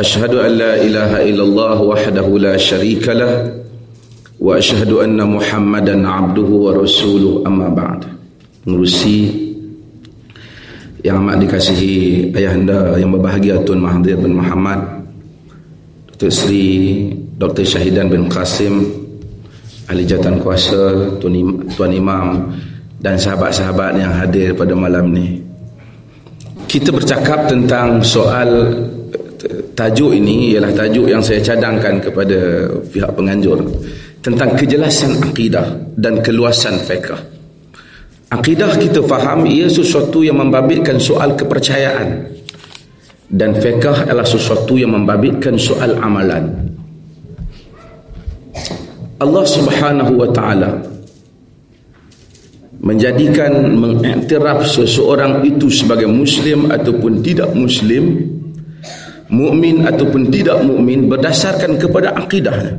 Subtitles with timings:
[0.00, 3.32] أشهد أن لا إله إلا الله وحده لا شريك له
[4.40, 8.00] وأشهد أن محمدا عبده ورسوله أما بعد
[8.66, 9.20] نرسي
[11.00, 14.84] yang amat dikasihi ayahanda yang berbahagia Tun Mahathir bin Muhammad
[16.12, 16.28] Dr.
[16.28, 17.08] Sri
[17.40, 17.64] Dr.
[17.64, 18.84] Syahidan bin Qasim
[19.88, 22.52] Ahli Jatan Kuasa Tuan, Im- Tuan Imam
[23.00, 25.40] dan sahabat-sahabat yang hadir pada malam ni
[26.68, 28.68] kita bercakap tentang soal
[29.80, 33.64] tajuk ini ialah tajuk yang saya cadangkan kepada pihak penganjur
[34.20, 35.64] tentang kejelasan akidah
[35.96, 37.16] dan keluasan fiqh.
[38.28, 42.28] Akidah kita faham ia sesuatu yang membabitkan soal kepercayaan
[43.32, 46.76] dan fiqh adalah sesuatu yang membabitkan soal amalan.
[49.16, 50.76] Allah Subhanahu wa taala
[52.84, 58.29] menjadikan mengiktiraf seseorang itu sebagai muslim ataupun tidak muslim
[59.30, 62.76] mukmin ataupun tidak mukmin berdasarkan kepada akidahnya.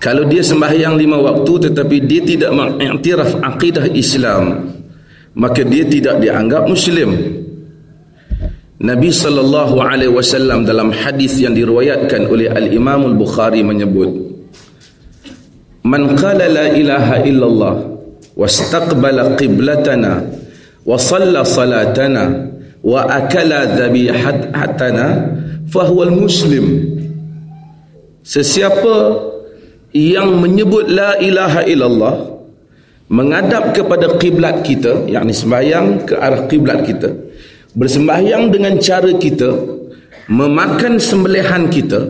[0.00, 4.72] Kalau dia sembahyang lima waktu tetapi dia tidak mengiktiraf akidah Islam,
[5.36, 7.12] maka dia tidak dianggap muslim.
[8.80, 14.08] Nabi sallallahu alaihi wasallam dalam hadis yang diriwayatkan oleh Al-Imam Al-Bukhari menyebut,
[15.84, 17.74] "Man qala la ilaha illallah
[18.40, 20.24] wastaqbala qiblatana
[20.88, 22.49] wa shalla salatana
[22.80, 25.06] wa akala dhabihatana
[25.68, 26.96] fahuwa muslim.
[28.20, 29.26] Sesiapa
[29.96, 32.14] yang menyebut la ilaha illallah
[33.10, 37.10] menghadap kepada kiblat kita yakni sembahyang ke arah kiblat kita
[37.74, 39.50] bersembahyang dengan cara kita
[40.30, 42.06] memakan sembelihan kita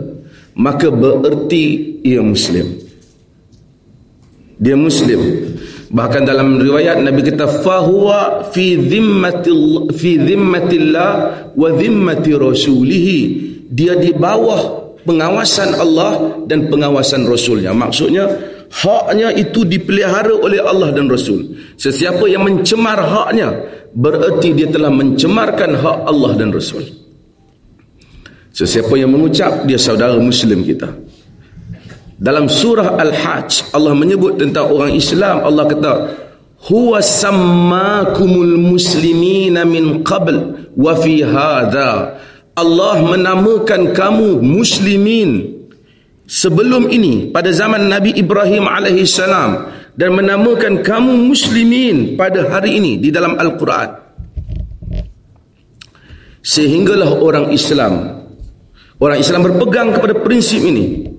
[0.61, 2.69] maka bererti ia muslim.
[4.61, 5.21] Dia muslim
[5.91, 11.11] Bahkan dalam riwayat Nabi kata fahuwa fi dhimmatil fi dhimmatillah
[11.59, 13.07] wa dhimmati rasulih.
[13.71, 17.75] Dia di bawah pengawasan Allah dan pengawasan Rasulnya.
[17.75, 18.27] Maksudnya
[18.71, 21.59] haknya itu dipelihara oleh Allah dan Rasul.
[21.75, 23.51] Sesiapa yang mencemar haknya
[23.95, 26.87] bererti dia telah mencemarkan hak Allah dan Rasul.
[28.51, 30.91] Sesiapa yang mengucap dia saudara muslim kita.
[32.21, 35.41] Dalam surah Al-Hajj Allah menyebut tentang orang Islam.
[35.41, 35.93] Allah kata
[36.69, 42.21] huwa sammakumul muslimina min qabl wa fi hadha.
[42.53, 45.65] Allah menamakan kamu muslimin
[46.29, 53.01] sebelum ini pada zaman Nabi Ibrahim alaihi salam dan menamakan kamu muslimin pada hari ini
[53.01, 53.97] di dalam Al-Quran.
[56.45, 58.21] Sehinggalah orang Islam
[59.01, 61.10] orang Islam berpegang kepada prinsip ini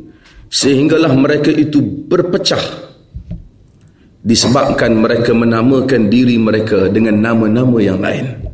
[0.51, 2.91] sehinggalah mereka itu berpecah.
[4.21, 8.51] Disebabkan mereka menamakan diri mereka dengan nama-nama yang lain.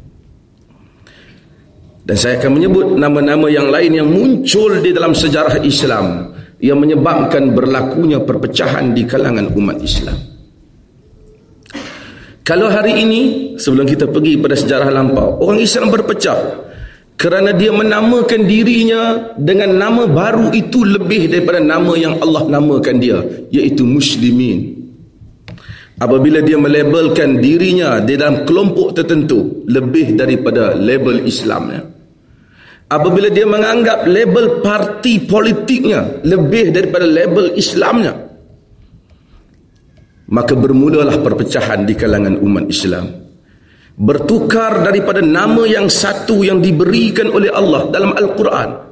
[2.08, 6.32] Dan saya akan menyebut nama-nama yang lain yang muncul di dalam sejarah Islam.
[6.64, 10.16] Yang menyebabkan berlakunya perpecahan di kalangan umat Islam.
[12.48, 13.22] Kalau hari ini
[13.60, 16.67] sebelum kita pergi pada sejarah lampau orang Islam berpecah
[17.18, 23.20] kerana dia menamakan dirinya dengan nama baru itu lebih daripada nama yang Allah namakan dia
[23.50, 24.78] iaitu muslimin.
[25.98, 31.82] Apabila dia melabelkan dirinya di dalam kelompok tertentu lebih daripada label Islamnya.
[32.88, 38.28] Apabila dia menganggap label parti politiknya lebih daripada label Islamnya
[40.28, 43.27] maka bermulalah perpecahan di kalangan umat Islam
[43.98, 48.86] bertukar daripada nama yang satu yang diberikan oleh Allah dalam Al-Quran.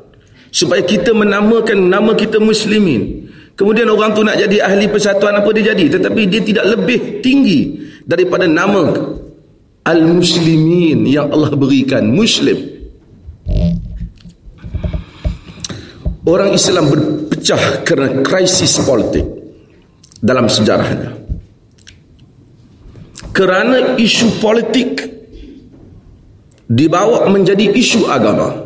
[0.50, 3.30] Supaya kita menamakan nama kita muslimin.
[3.56, 6.00] Kemudian orang tu nak jadi ahli persatuan apa dia jadi?
[6.00, 8.92] Tetapi dia tidak lebih tinggi daripada nama
[9.86, 12.58] al-muslimin yang Allah berikan muslim.
[16.26, 19.24] Orang Islam berpecah kerana krisis politik
[20.18, 21.14] dalam sejarahnya
[23.36, 25.04] kerana isu politik
[26.72, 28.64] dibawa menjadi isu agama.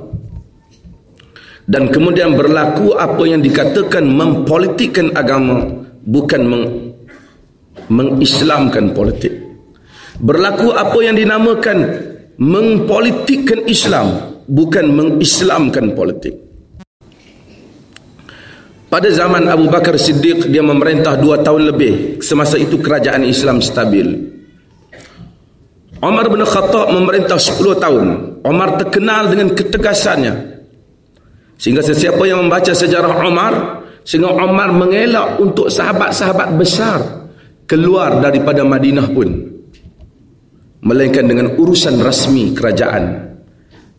[1.69, 5.65] Dan kemudian berlaku apa yang dikatakan mempolitikkan agama
[6.05, 6.65] bukan meng,
[7.89, 9.33] mengislamkan politik.
[10.21, 11.77] Berlaku apa yang dinamakan
[12.41, 16.33] mengpolitikkan Islam bukan mengislamkan politik.
[18.89, 22.17] Pada zaman Abu Bakar Siddiq dia memerintah dua tahun lebih.
[22.25, 24.28] Semasa itu kerajaan Islam stabil
[25.99, 28.07] Umar bin Khattab memerintah 10 tahun.
[28.47, 30.33] Umar terkenal dengan ketegasannya.
[31.59, 33.53] Sehingga sesiapa yang membaca sejarah Umar
[34.07, 36.99] sehingga Umar mengelak untuk sahabat-sahabat besar
[37.67, 39.29] keluar daripada Madinah pun.
[40.79, 43.27] Melainkan dengan urusan rasmi kerajaan.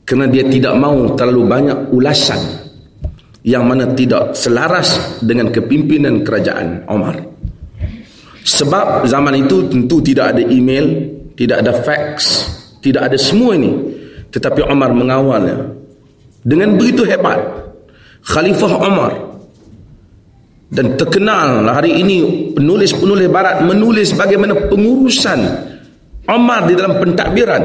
[0.09, 2.41] Kerana dia tidak mahu terlalu banyak ulasan
[3.45, 7.21] yang mana tidak selaras dengan kepimpinan kerajaan Omar.
[8.41, 12.15] Sebab zaman itu tentu tidak ada email, tidak ada fax,
[12.85, 13.73] tidak ada semua ini.
[14.29, 15.73] Tetapi Omar mengawalnya
[16.45, 17.41] dengan begitu hebat.
[18.21, 19.13] Khalifah Omar
[20.69, 25.41] dan terkenal hari ini penulis-penulis barat menulis bagaimana pengurusan
[26.29, 27.63] Omar di dalam pentadbiran.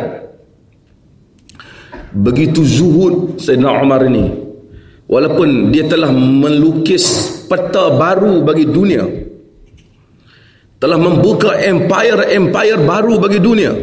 [2.16, 4.32] Begitu zuhud Sayyidina Omar ini
[5.04, 7.04] walaupun dia telah melukis
[7.52, 9.25] peta baru bagi dunia
[10.86, 13.74] telah membuka empire-empire baru bagi dunia.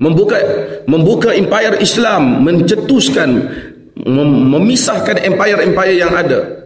[0.00, 0.40] Membuka
[0.88, 3.28] membuka empire Islam mencetuskan
[4.08, 6.64] mem memisahkan empire-empire yang ada.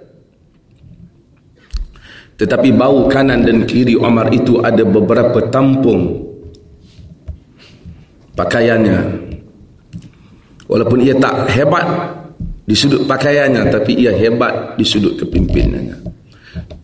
[2.38, 6.22] Tetapi bau kanan dan kiri Omar itu ada beberapa tampung.
[8.38, 9.26] Pakaiannya.
[10.70, 12.14] Walaupun ia tak hebat
[12.62, 16.17] di sudut pakaiannya tapi ia hebat di sudut kepimpinannya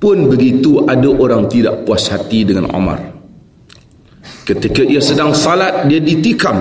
[0.04, 3.00] pun begitu ada orang tidak puas hati dengan Omar.
[4.44, 6.60] Ketika ia sedang salat dia ditikam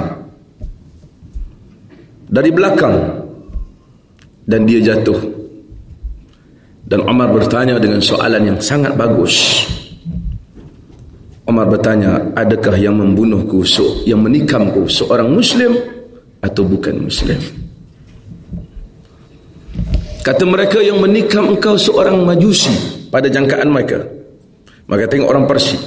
[2.32, 2.96] dari belakang
[4.48, 5.44] dan dia jatuh.
[6.88, 9.68] Dan Omar bertanya dengan soalan yang sangat bagus.
[11.44, 13.68] Omar bertanya adakah yang membunuhku
[14.08, 15.76] yang menikamku seorang muslim
[16.40, 17.40] atau bukan muslim?
[20.24, 24.02] Kata mereka yang menikam engkau seorang majusi pada jangkaan mereka.
[24.90, 25.78] Maka tengok orang Persi.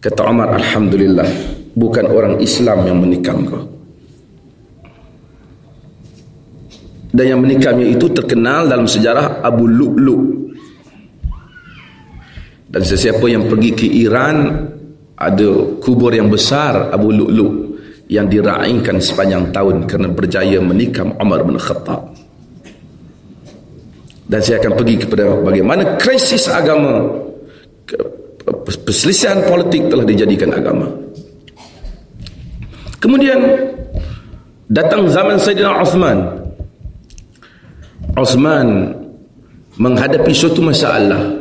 [0.00, 1.28] Kata Umar, Alhamdulillah,
[1.76, 3.64] bukan orang Islam yang menikam kau.
[7.12, 10.18] Dan yang menikamnya itu terkenal dalam sejarah Abu Lu'lu.
[12.68, 14.64] Dan sesiapa yang pergi ke Iran,
[15.18, 15.48] ada
[15.82, 17.48] kubur yang besar Abu Lu'lu
[18.08, 22.07] yang diraihkan sepanjang tahun kerana berjaya menikam Umar bin Khattab
[24.28, 27.08] dan saya akan pergi kepada bagaimana krisis agama
[28.64, 30.88] perselisihan politik telah dijadikan agama.
[33.00, 33.40] Kemudian
[34.68, 36.18] datang zaman Sayyidina Uthman.
[38.16, 38.96] Uthman
[39.80, 41.40] menghadapi suatu masalah.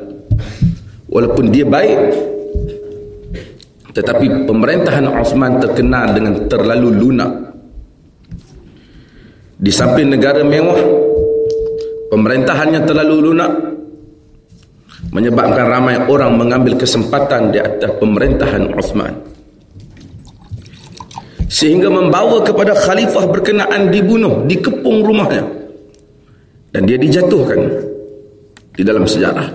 [1.07, 1.99] Walaupun dia baik
[3.97, 7.33] tetapi pemerintahan Uthman terkenal dengan terlalu lunak.
[9.57, 11.06] Di samping negara mewah
[12.11, 13.51] pemerintahannya terlalu lunak.
[15.07, 19.13] Menyebabkan ramai orang mengambil kesempatan di atas pemerintahan Uthman.
[21.47, 25.47] Sehingga membawa kepada khalifah berkenaan dibunuh dikepung rumahnya.
[26.75, 27.61] Dan dia dijatuhkan
[28.75, 29.47] di dalam sejarah.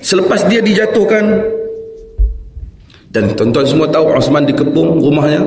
[0.00, 1.44] Selepas dia dijatuhkan
[3.10, 5.42] dan tuan-tuan semua tahu Osman dikepung rumahnya.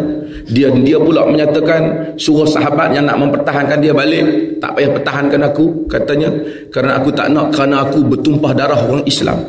[0.52, 5.88] Dia dia pula menyatakan suruh sahabat yang nak mempertahankan dia balik tak payah pertahankan aku
[5.88, 6.28] katanya.
[6.68, 9.40] Kerana aku tak nak kerana aku bertumpah darah orang Islam.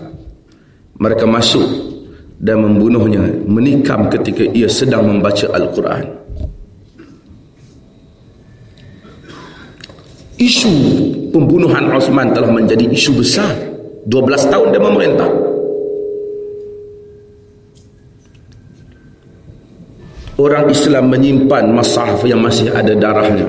[0.94, 1.66] Mereka masuk
[2.38, 3.18] dan membunuhnya
[3.50, 6.06] menikam ketika ia sedang membaca Al-Quran.
[10.38, 10.70] Isu
[11.34, 13.74] pembunuhan Osman telah menjadi isu besar.
[14.06, 15.43] 12 tahun dia memerintah
[20.38, 23.46] orang Islam menyimpan masahaf yang masih ada darahnya.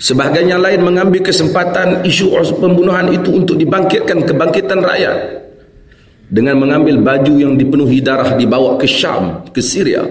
[0.00, 5.18] Sebahagian yang lain mengambil kesempatan isu pembunuhan itu untuk dibangkitkan kebangkitan rakyat.
[6.30, 10.06] Dengan mengambil baju yang dipenuhi darah dibawa ke Syam, ke Syria.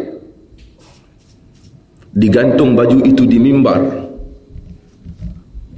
[2.12, 3.81] Digantung baju itu di mimbar.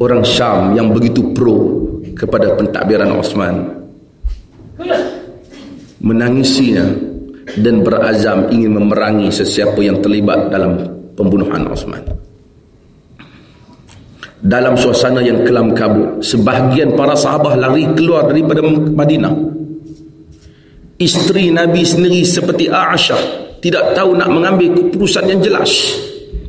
[0.01, 1.87] Orang Syam yang begitu pro
[2.17, 3.85] kepada pentadbiran Osman.
[6.01, 7.10] Menangisinya
[7.59, 10.79] dan berazam ingin memerangi sesiapa yang terlibat dalam
[11.19, 11.99] pembunuhan Osman.
[14.41, 19.33] Dalam suasana yang kelam kabut, sebahagian para sahabat lari keluar daripada Madinah.
[20.97, 23.21] Isteri Nabi sendiri seperti Aisyah
[23.61, 25.69] tidak tahu nak mengambil keputusan yang jelas.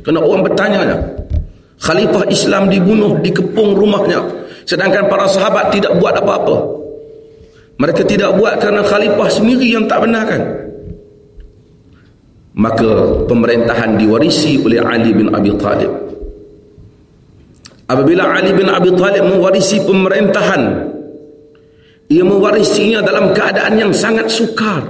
[0.01, 0.81] Kerana orang bertanya,
[1.77, 4.25] Khalifah Islam dibunuh, dikepung rumahnya.
[4.63, 6.55] Sedangkan para sahabat tidak buat apa-apa.
[7.77, 10.62] Mereka tidak buat kerana khalifah sendiri yang tak benarkan
[12.53, 15.91] maka pemerintahan diwarisi oleh Ali bin Abi Talib.
[17.89, 20.93] Apabila Ali bin Abi Thalib mewarisi pemerintahan
[22.13, 24.85] ia mewarisinya dalam keadaan yang sangat sukar.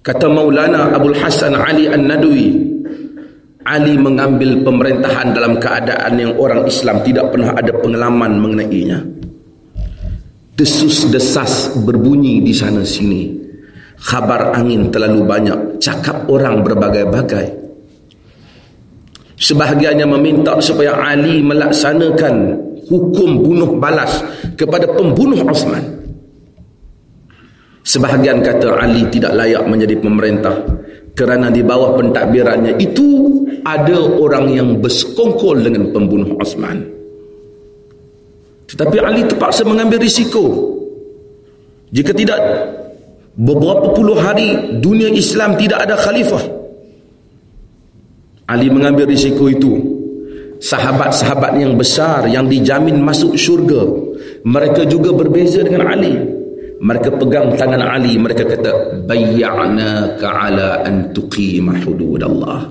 [0.00, 2.48] Kata Maulana Abdul Hasan Ali An-Nadwi
[3.68, 9.04] Ali mengambil pemerintahan dalam keadaan yang orang Islam tidak pernah ada pengalaman mengenainya.
[10.56, 13.39] Desus desas berbunyi di sana sini
[14.00, 15.58] khabar angin terlalu banyak.
[15.78, 17.60] Cakap orang berbagai-bagai.
[19.40, 22.34] Sebahagiannya meminta supaya Ali melaksanakan
[22.92, 24.20] hukum bunuh balas
[24.56, 25.80] kepada pembunuh Osman.
[27.80, 30.60] Sebahagian kata Ali tidak layak menjadi pemerintah
[31.16, 33.08] kerana di bawah pentadbirannya itu
[33.64, 36.84] ada orang yang bersekongkol dengan pembunuh Osman.
[38.68, 40.76] Tetapi Ali terpaksa mengambil risiko.
[41.90, 42.38] Jika tidak
[43.40, 46.44] beberapa puluh hari dunia Islam tidak ada khalifah?
[48.52, 49.72] Ali mengambil risiko itu.
[50.60, 53.80] Sahabat-sahabat yang besar yang dijamin masuk syurga
[54.44, 56.12] mereka juga berbeza dengan Ali.
[56.80, 62.68] Mereka pegang tangan Ali mereka kata bayya'naka ala an tuqima hududallah.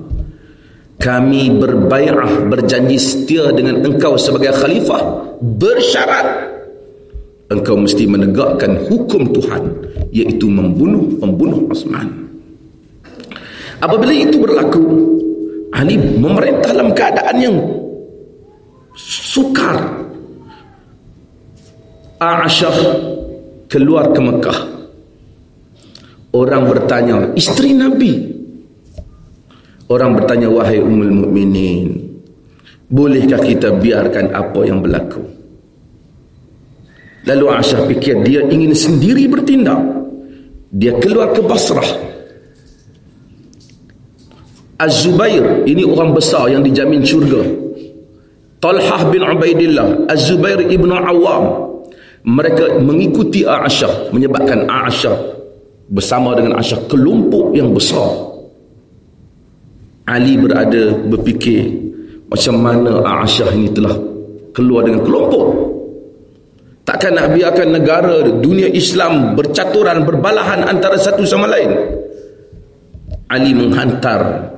[0.99, 5.01] Kami berbai'ah berjanji setia dengan engkau sebagai khalifah.
[5.41, 6.27] Bersyarat
[7.49, 9.63] engkau mesti menegakkan hukum Tuhan
[10.09, 12.29] iaitu membunuh pembunuh Osman.
[13.79, 14.83] Apabila itu berlaku
[15.69, 17.55] Ali memerintah dalam keadaan yang
[18.97, 19.77] sukar.
[22.19, 22.75] Aisyah
[23.71, 24.59] keluar ke Mekah.
[26.35, 28.11] Orang bertanya isteri Nabi?
[29.87, 32.09] Orang bertanya wahai umul mukminin
[32.89, 35.21] bolehkah kita biarkan apa yang berlaku
[37.27, 39.79] Lalu Aisyah fikir dia ingin sendiri bertindak.
[40.71, 42.07] Dia keluar ke Basrah.
[44.79, 47.43] Az-Zubair, ini orang besar yang dijamin syurga.
[48.63, 51.67] Talhah bin Ubaidillah, Az-Zubair ibn Awam.
[52.23, 55.15] Mereka mengikuti Aisyah, menyebabkan Aisyah
[55.91, 58.31] bersama dengan Aisyah kelompok yang besar.
[60.07, 61.69] Ali berada berfikir
[62.31, 63.95] macam mana Aisyah ini telah
[64.55, 65.45] keluar dengan kelompok
[66.89, 71.69] Takkan nak biarkan negara dunia Islam bercaturan, berbalahan antara satu sama lain.
[73.29, 74.49] Ali menghantar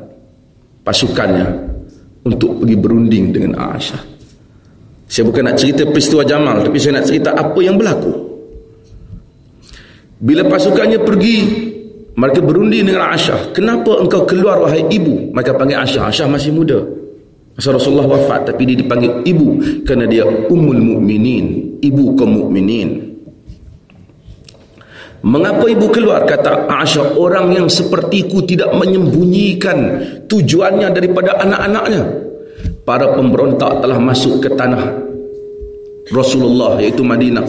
[0.87, 1.43] pasukannya
[2.23, 3.99] untuk pergi berunding dengan Aisyah.
[5.11, 8.15] Saya bukan nak cerita peristiwa Jamal, tapi saya nak cerita apa yang berlaku.
[10.23, 11.35] Bila pasukannya pergi,
[12.15, 13.51] mereka berunding dengan Aisyah.
[13.51, 15.35] Kenapa engkau keluar wahai ibu?
[15.35, 16.07] Mereka panggil Aisyah.
[16.07, 16.79] Aisyah masih muda.
[17.69, 23.13] Rasulullah wafat tapi dia dipanggil ibu kerana dia ummul mukminin, ibu kaum mukminin.
[25.21, 29.77] Mengapa ibu keluar kata Aisyah orang yang sepertiku tidak menyembunyikan
[30.25, 32.03] tujuannya daripada anak-anaknya.
[32.81, 34.81] Para pemberontak telah masuk ke tanah
[36.09, 37.45] Rasulullah iaitu Madinah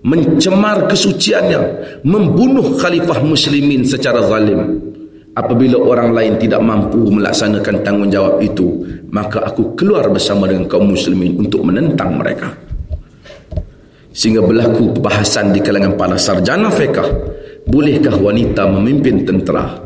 [0.00, 1.60] mencemar kesuciannya,
[2.04, 4.89] membunuh khalifah muslimin secara zalim.
[5.30, 8.82] Apabila orang lain tidak mampu melaksanakan tanggungjawab itu,
[9.14, 12.50] maka aku keluar bersama dengan kaum muslimin untuk menentang mereka.
[14.10, 17.06] Sehingga berlaku perbahasan di kalangan para sarjana fiqah,
[17.70, 19.78] bolehkah wanita memimpin tentera?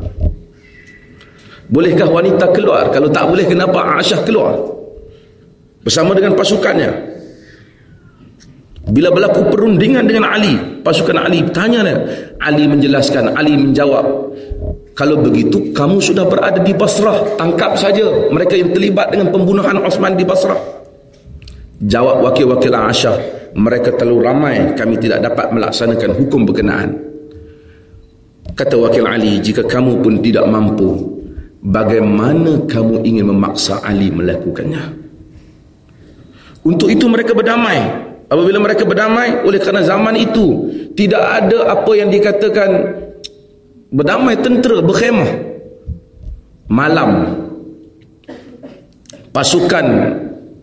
[1.69, 2.89] Bolehkah wanita keluar?
[2.89, 4.57] Kalau tak boleh, kenapa Aisyah keluar?
[5.85, 7.13] Bersama dengan pasukannya.
[8.85, 11.97] Bila berlaku perundingan dengan Ali, pasukan Ali tanya dia.
[12.37, 14.05] Ali menjelaskan, Ali menjawab,
[14.95, 17.35] kalau begitu kamu sudah berada di Basrah.
[17.35, 20.55] Tangkap saja mereka yang terlibat dengan pembunuhan Osman di Basrah.
[21.75, 23.15] Jawab wakil-wakil Aisyah
[23.59, 24.55] Mereka terlalu ramai.
[24.79, 26.95] Kami tidak dapat melaksanakan hukum berkenaan.
[28.55, 30.95] Kata wakil Ali Jika kamu pun tidak mampu
[31.59, 34.95] Bagaimana kamu ingin memaksa Ali melakukannya?
[36.63, 37.83] Untuk itu mereka berdamai.
[38.31, 43.03] Apabila mereka berdamai Oleh kerana zaman itu Tidak ada apa yang dikatakan
[43.95, 45.31] berdamai tentera berkhemah.
[46.67, 47.11] Malam.
[49.31, 49.85] Pasukan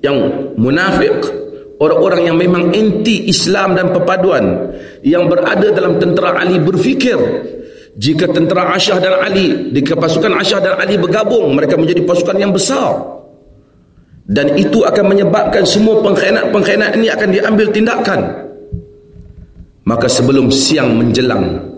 [0.05, 0.17] yang
[0.57, 1.13] munafik
[1.81, 4.73] orang-orang yang memang anti Islam dan perpaduan
[5.05, 7.17] yang berada dalam tentera Ali berfikir
[7.93, 12.53] jika tentera Asyah dan Ali jika pasukan Asyah dan Ali bergabung mereka menjadi pasukan yang
[12.53, 13.21] besar.
[14.23, 18.21] Dan itu akan menyebabkan semua pengkhianat-pengkhianat ini akan diambil tindakan.
[19.83, 21.72] Maka sebelum siang menjelang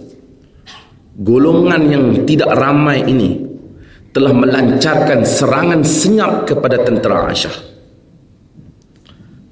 [1.15, 3.39] golongan yang tidak ramai ini
[4.15, 7.57] telah melancarkan serangan senyap kepada tentera Aisyah.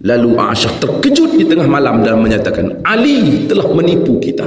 [0.02, 4.46] Lalu Aisyah terkejut di tengah malam dan menyatakan Ali telah menipu kita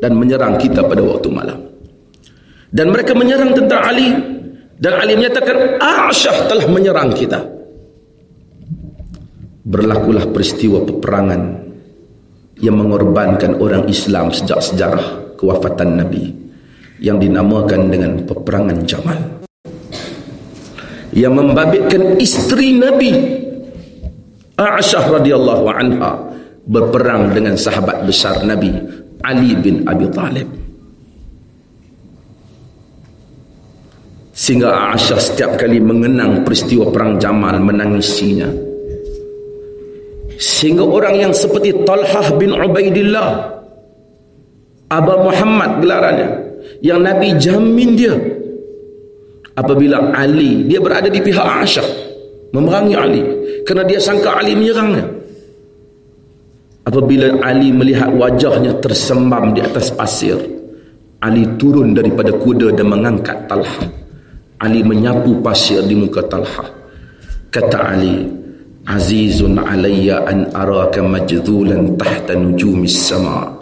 [0.00, 1.60] dan menyerang kita pada waktu malam.
[2.72, 4.12] Dan mereka menyerang tentera Ali
[4.80, 7.40] dan Ali menyatakan Aisyah telah menyerang kita.
[9.62, 11.70] berlakulah peristiwa peperangan
[12.58, 16.30] yang mengorbankan orang Islam sejak sejarah kewafatan Nabi
[17.02, 19.18] yang dinamakan dengan peperangan Jamal.
[21.12, 23.12] Yang membabitkan isteri Nabi
[24.56, 26.12] Aisyah radhiyallahu anha
[26.64, 28.70] berperang dengan sahabat besar Nabi
[29.26, 30.48] Ali bin Abi Talib.
[34.32, 38.48] Sehingga Aisyah setiap kali mengenang peristiwa perang Jamal menangisinya.
[40.40, 43.61] Sehingga orang yang seperti Talhah bin Ubaidillah
[44.92, 46.30] Aba Muhammad gelarannya.
[46.84, 48.14] Yang Nabi jamin dia.
[49.56, 51.88] Apabila Ali dia berada di pihak Aisyah
[52.52, 53.22] memerangi Ali.
[53.64, 55.04] Kerana dia sangka Ali menyerangnya.
[56.84, 60.36] Apabila Ali melihat wajahnya tersembam di atas pasir
[61.22, 63.86] Ali turun daripada kuda dan mengangkat Talha.
[64.60, 66.66] Ali menyapu pasir di muka Talha.
[67.48, 68.26] Kata Ali
[68.88, 73.61] azizun alayya an araka majzulan tahta nujumis sama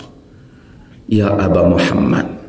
[1.11, 2.41] ya Aba Muhammad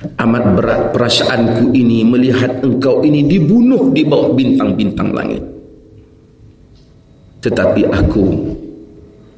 [0.00, 5.44] Amat berat perasaanku ini melihat engkau ini dibunuh di bawah bintang-bintang langit.
[7.44, 8.24] Tetapi aku,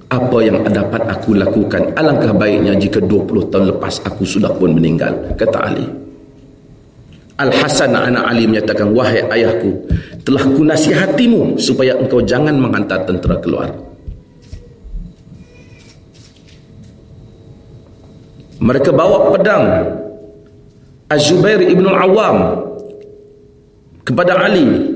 [0.07, 1.99] apa yang dapat aku lakukan?
[1.99, 5.35] Alangkah baiknya jika 20 tahun lepas aku sudah pun meninggal.
[5.35, 5.87] Kata Ali.
[7.43, 9.83] Al-Hasan anak Ali menyatakan, Wahai ayahku,
[10.23, 13.67] telah ku nasihatimu supaya engkau jangan menghantar tentera keluar.
[18.63, 19.65] Mereka bawa pedang
[21.11, 22.63] Az-Zubair ibn al-Awwam
[24.07, 24.95] kepada Ali.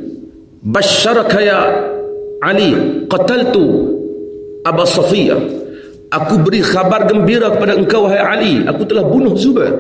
[0.67, 1.59] Basyaraka ya
[2.43, 2.75] Ali
[3.07, 3.95] Qataltu
[4.67, 5.39] Aba Safiyah
[6.11, 8.53] Aku beri khabar gembira kepada engkau wahai Ali.
[8.71, 9.75] Aku telah bunuh Zubair.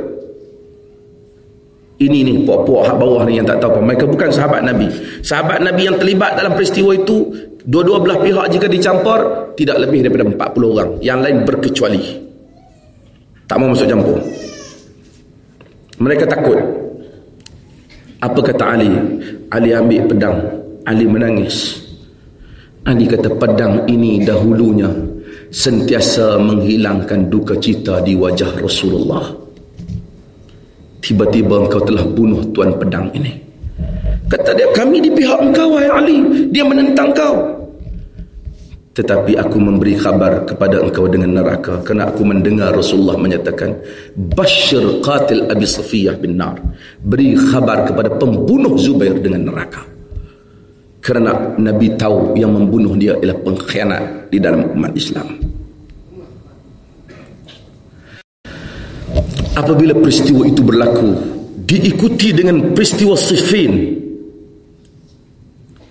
[1.96, 3.80] Ini ni puak-puak hak bawah ni yang tak tahu apa.
[3.80, 4.90] Mereka bukan sahabat Nabi.
[5.22, 7.30] Sahabat Nabi yang terlibat dalam peristiwa itu
[7.66, 10.90] Dua-dua belah pihak jika dicampur Tidak lebih daripada 40 orang.
[11.00, 12.25] Yang lain berkecuali
[13.46, 14.18] Tak mau masuk campur
[15.96, 16.60] mereka takut.
[18.20, 18.92] Apa kata Ali?
[19.48, 20.38] Ali ambil pedang.
[20.84, 21.80] Ali menangis.
[22.84, 24.88] Ali kata pedang ini dahulunya
[25.48, 29.24] sentiasa menghilangkan duka cita di wajah Rasulullah.
[31.00, 33.32] Tiba-tiba engkau telah bunuh tuan pedang ini.
[34.26, 36.18] Kata dia, kami di pihak engkau, wahai Ali.
[36.50, 37.46] Dia menentang kau
[38.96, 43.76] tetapi aku memberi khabar kepada engkau dengan neraka kerana aku mendengar Rasulullah menyatakan
[44.16, 46.56] bashir qatil Abi Safiyah bin Nar.
[47.04, 49.84] Beri khabar kepada pembunuh Zubair dengan neraka.
[51.04, 55.28] Kerana Nabi tahu yang membunuh dia ialah pengkhianat di dalam umat Islam.
[59.60, 61.10] Apabila peristiwa itu berlaku
[61.68, 63.92] diikuti dengan peristiwa Siffin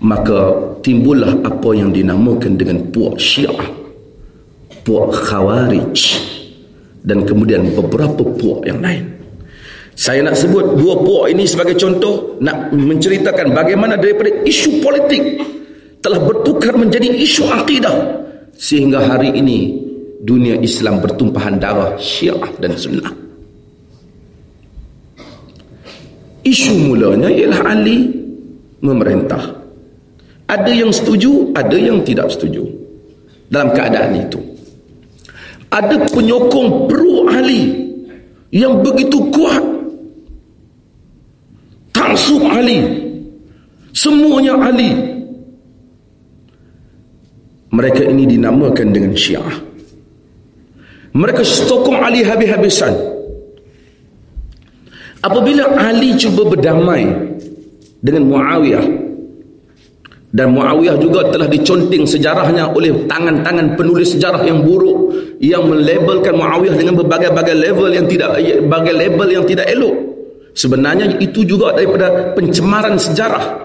[0.01, 0.53] maka
[0.85, 3.85] timbullah apa yang dinamakan dengan puak syiah
[4.85, 5.97] puak khawarij
[7.01, 9.03] dan kemudian beberapa puak yang lain.
[9.97, 15.41] Saya nak sebut dua puak ini sebagai contoh nak menceritakan bagaimana daripada isu politik
[16.05, 17.95] telah bertukar menjadi isu akidah
[18.53, 19.81] sehingga hari ini
[20.21, 23.13] dunia Islam bertumpahan darah syiah dan sunnah.
[26.45, 28.05] Isu mulanya ialah Ali
[28.85, 29.64] memerintah
[30.45, 32.69] ada yang setuju, ada yang tidak setuju.
[33.49, 34.39] Dalam keadaan itu.
[35.73, 37.73] Ada penyokong pro Ali
[38.53, 39.61] yang begitu kuat.
[41.93, 42.85] Taksub Ali.
[43.95, 44.93] Semuanya Ali.
[47.73, 49.55] Mereka ini dinamakan dengan Syiah.
[51.15, 52.93] Mereka sokong Ali habis-habisan.
[55.25, 57.07] Apabila Ali cuba berdamai
[58.03, 59.04] dengan Muawiyah
[60.35, 66.75] dan Muawiyah juga telah diconting sejarahnya oleh tangan-tangan penulis sejarah yang buruk yang melabelkan Muawiyah
[66.75, 68.35] dengan berbagai-bagai level yang tidak
[68.67, 69.95] bagai label yang tidak elok.
[70.51, 73.63] Sebenarnya itu juga daripada pencemaran sejarah.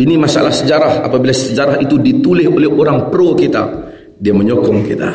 [0.00, 1.04] Ini masalah sejarah.
[1.04, 3.68] Apabila sejarah itu ditulis oleh orang pro kita
[4.16, 5.10] dia menyokong kita.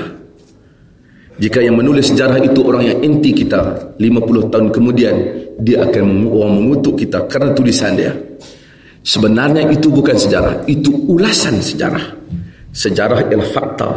[1.42, 5.16] Jika yang menulis sejarah itu orang yang inti kita 50 tahun kemudian
[5.58, 8.14] dia akan mengutuk kita kerana tulisan dia
[9.04, 12.16] Sebenarnya itu bukan sejarah, itu ulasan sejarah.
[12.72, 13.90] Sejarah ialah fakta.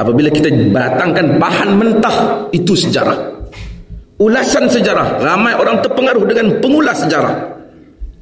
[0.00, 2.16] Apabila kita batangkan bahan mentah,
[2.56, 3.44] itu sejarah.
[4.16, 7.60] Ulasan sejarah, ramai orang terpengaruh dengan pengulas sejarah.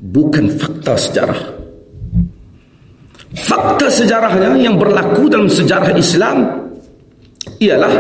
[0.03, 1.41] Bukan fakta sejarah.
[3.38, 6.67] Fakta sejarahnya yang berlaku dalam sejarah Islam
[7.62, 7.95] ialah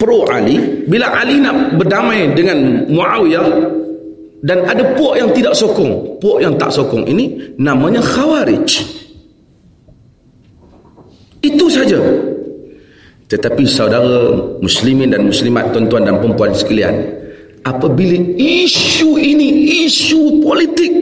[0.00, 3.81] pro Ali bila Ali nak berdamai dengan Muawiyah
[4.42, 9.02] dan ada puak yang tidak sokong puak yang tak sokong ini namanya khawarij
[11.42, 11.98] Itu saja.
[13.26, 14.30] Tetapi saudara
[14.62, 16.94] muslimin dan muslimat tuan-tuan dan perempuan sekalian,
[17.66, 20.92] apabila isu ini isu politik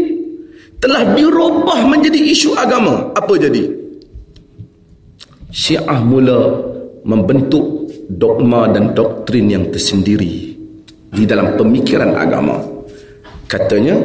[0.81, 3.69] telah dirubah menjadi isu agama, apa jadi?
[5.53, 6.57] Syiah mula
[7.05, 10.57] membentuk dogma dan doktrin yang tersendiri
[11.11, 12.63] di dalam pemikiran agama.
[13.51, 13.99] Katanya,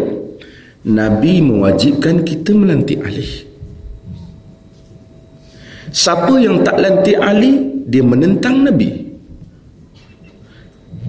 [0.90, 3.46] Nabi mewajibkan kita melantik ahli.
[5.94, 9.06] Siapa yang tak lantik ahli, dia menentang Nabi.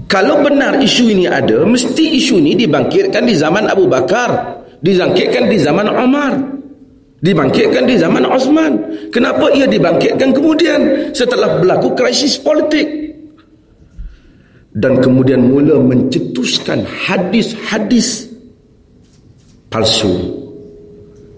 [0.06, 5.58] Kalau benar isu ini ada mesti isu ini dibangkitkan di zaman Abu Bakar dibangkitkan di
[5.58, 6.56] zaman Umar
[7.26, 8.72] dibangkitkan di zaman Osman.
[9.10, 11.10] Kenapa ia dibangkitkan kemudian?
[11.10, 12.86] Setelah berlaku krisis politik.
[14.76, 18.25] Dan kemudian mula mencetuskan hadis-hadis
[19.76, 20.16] palsu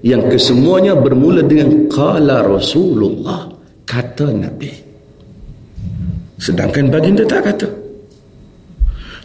[0.06, 3.50] yang kesemuanya bermula dengan kala Rasulullah
[3.82, 4.86] kata Nabi
[6.38, 7.66] Sedangkan baginda tak kata.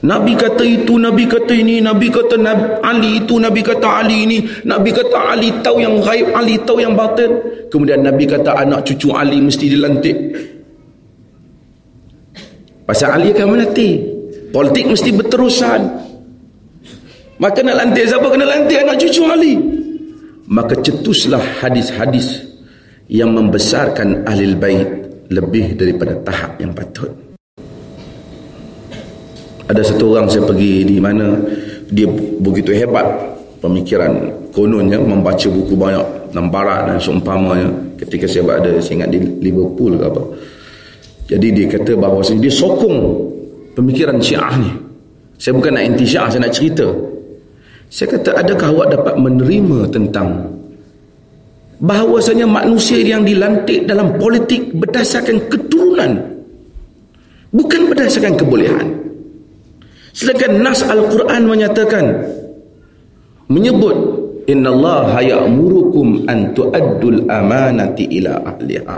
[0.02, 4.42] Nabi kata itu, Nabi kata ini, Nabi kata Nabi Ali itu, Nabi kata Ali ini,
[4.66, 7.38] Nabi kata Ali tahu yang gaib, Ali tahu yang batin.
[7.70, 10.18] Kemudian Nabi kata anak cucu Ali mesti dilantik.
[12.90, 13.96] Pasal Ali akan melantik.
[14.50, 16.03] Politik mesti berterusan.
[17.42, 18.28] Maka nak lantik siapa?
[18.30, 19.54] Kena lantik anak cucu Ali.
[20.46, 22.46] Maka cetuslah hadis-hadis
[23.10, 24.86] yang membesarkan ahli bait
[25.34, 27.10] lebih daripada tahap yang patut.
[29.66, 31.40] Ada satu orang saya pergi di mana
[31.90, 32.06] dia
[32.44, 33.08] begitu hebat
[33.64, 37.72] pemikiran kononnya membaca buku banyak dan barat dan seumpamanya.
[37.98, 40.24] Ketika saya berada saya ingat di Liverpool ke apa.
[41.32, 42.98] Jadi dia kata bahawa dia sokong
[43.74, 44.70] pemikiran syiah ni.
[45.40, 47.13] Saya bukan nak anti syiah saya nak cerita
[47.94, 50.50] saya kata adakah awak dapat menerima tentang
[51.78, 56.18] bahawasanya manusia yang dilantik dalam politik berdasarkan keturunan
[57.54, 58.98] bukan berdasarkan kebolehan?
[60.10, 62.06] Sedangkan nas al-Quran menyatakan
[63.54, 63.94] menyebut
[64.50, 68.98] innallaha ya'murukum an tu'addul amanati ila ahliha.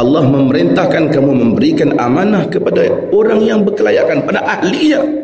[0.00, 5.22] Allah memerintahkan kamu memberikan amanah kepada orang yang berkelayakan pada ahlinya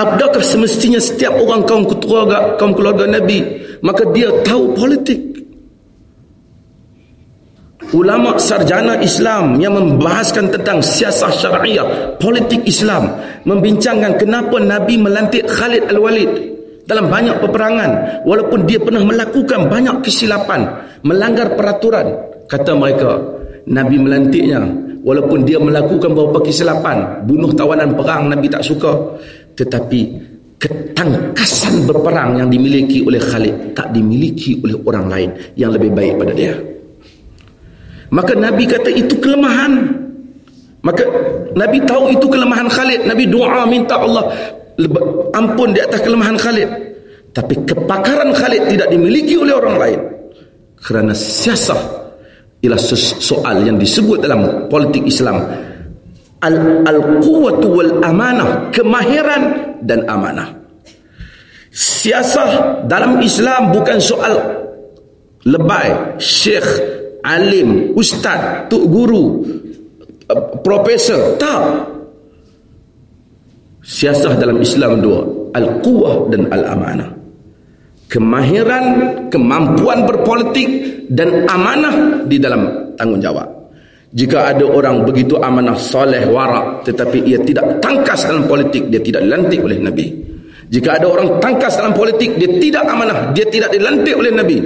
[0.00, 3.44] Adakah semestinya setiap orang kaum keluarga kaum keluarga Nabi
[3.84, 5.30] maka dia tahu politik
[7.92, 13.10] ulama sarjana Islam yang membahaskan tentang siasah syariah, politik Islam,
[13.42, 16.30] membincangkan kenapa Nabi melantik Khalid Al-Walid
[16.86, 20.70] dalam banyak peperangan walaupun dia pernah melakukan banyak kesilapan,
[21.02, 22.14] melanggar peraturan.
[22.46, 23.18] Kata mereka,
[23.66, 24.62] Nabi melantiknya
[25.06, 29.18] walaupun dia melakukan beberapa kesilapan, bunuh tawanan perang Nabi tak suka,
[29.60, 30.00] tetapi
[30.56, 36.32] ketangkasan berperang yang dimiliki oleh Khalid tak dimiliki oleh orang lain yang lebih baik pada
[36.32, 36.56] dia.
[38.08, 39.72] Maka Nabi kata itu kelemahan.
[40.80, 41.04] Maka
[41.52, 43.04] Nabi tahu itu kelemahan Khalid.
[43.04, 44.32] Nabi doa minta Allah
[45.36, 46.68] ampun di atas kelemahan Khalid.
[47.36, 50.00] Tapi kepakaran Khalid tidak dimiliki oleh orang lain.
[50.80, 51.78] Kerana siasah
[52.64, 52.80] ialah
[53.20, 55.68] soal yang disebut dalam politik Islam.
[56.40, 58.72] Al-quwatu wal amanah.
[58.72, 59.42] Kemahiran
[59.84, 60.56] dan amanah.
[61.70, 64.34] Siasah dalam Islam bukan soal
[65.46, 66.66] lebay, syekh,
[67.22, 69.44] alim, ustaz, tuk guru,
[70.64, 71.36] profesor.
[71.38, 71.62] Tak.
[73.80, 75.20] Siasah dalam Islam dua.
[75.50, 77.10] Al-Quwah dan Al-Amanah.
[78.06, 78.84] Kemahiran,
[79.30, 80.66] kemampuan berpolitik
[81.10, 83.59] dan amanah di dalam tanggungjawab.
[84.10, 89.22] Jika ada orang begitu amanah, soleh, warak tetapi ia tidak tangkas dalam politik, dia tidak
[89.22, 90.06] dilantik oleh Nabi.
[90.70, 94.58] Jika ada orang tangkas dalam politik, dia tidak amanah, dia tidak dilantik oleh Nabi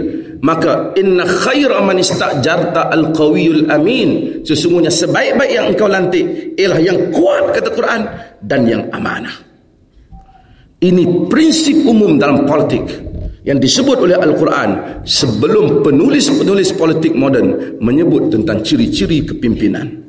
[0.45, 4.45] maka inna khaira man istajarta alqawiyul amin.
[4.45, 8.05] Sesungguhnya sebaik-baik yang engkau lantik ialah yang kuat kata Quran
[8.45, 9.33] dan yang amanah.
[10.85, 12.85] Ini prinsip umum dalam politik
[13.45, 20.01] yang disebut oleh Al-Quran sebelum penulis-penulis politik moden menyebut tentang ciri-ciri kepimpinan.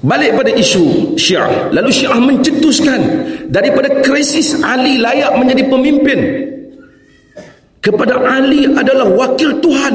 [0.00, 1.68] Balik pada isu syiah.
[1.74, 3.00] Lalu syiah mencetuskan
[3.52, 6.18] daripada krisis Ali layak menjadi pemimpin
[7.84, 9.94] kepada Ali adalah wakil Tuhan.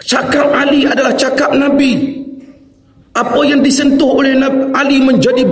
[0.00, 2.24] Cakap Ali adalah cakap Nabi.
[3.12, 4.38] Apa yang disentuh oleh
[4.72, 5.42] Ali menjadi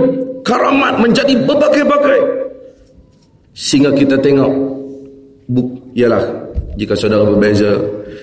[0.47, 2.36] karamat menjadi berbagai-bagai
[3.57, 4.53] sehingga kita tengok
[5.49, 6.21] buk, ialah
[6.77, 7.73] jika saudara berbeza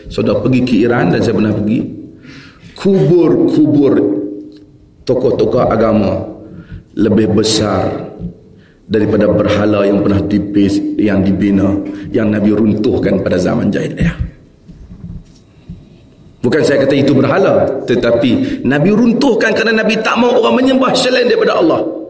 [0.07, 1.79] saudara pergi ke Iran dan saya pernah pergi
[2.79, 3.95] kubur-kubur
[5.03, 6.23] tokoh-tokoh agama
[6.95, 8.15] lebih besar
[8.87, 11.83] daripada berhala yang pernah dibis, yang dibina
[12.15, 14.15] yang Nabi runtuhkan pada zaman jahiliyah.
[16.45, 17.65] Bukan saya kata itu berhala.
[17.89, 22.04] Tetapi Nabi runtuhkan kerana Nabi tak mahu orang menyembah selain daripada Allah.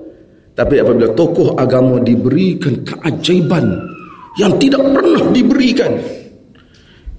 [0.54, 3.74] Tapi apabila tokoh agama diberikan keajaiban
[4.38, 5.92] yang tidak pernah diberikan.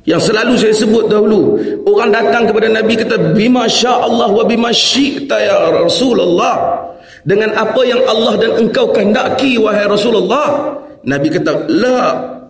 [0.05, 1.59] Yang selalu saya sebut dahulu.
[1.83, 6.87] Orang datang kepada Nabi kata, Bima Allah wa bima syi'ta ya Rasulullah.
[7.25, 10.77] Dengan apa yang Allah dan engkau kehendaki wahai Rasulullah.
[11.03, 12.01] Nabi kata, La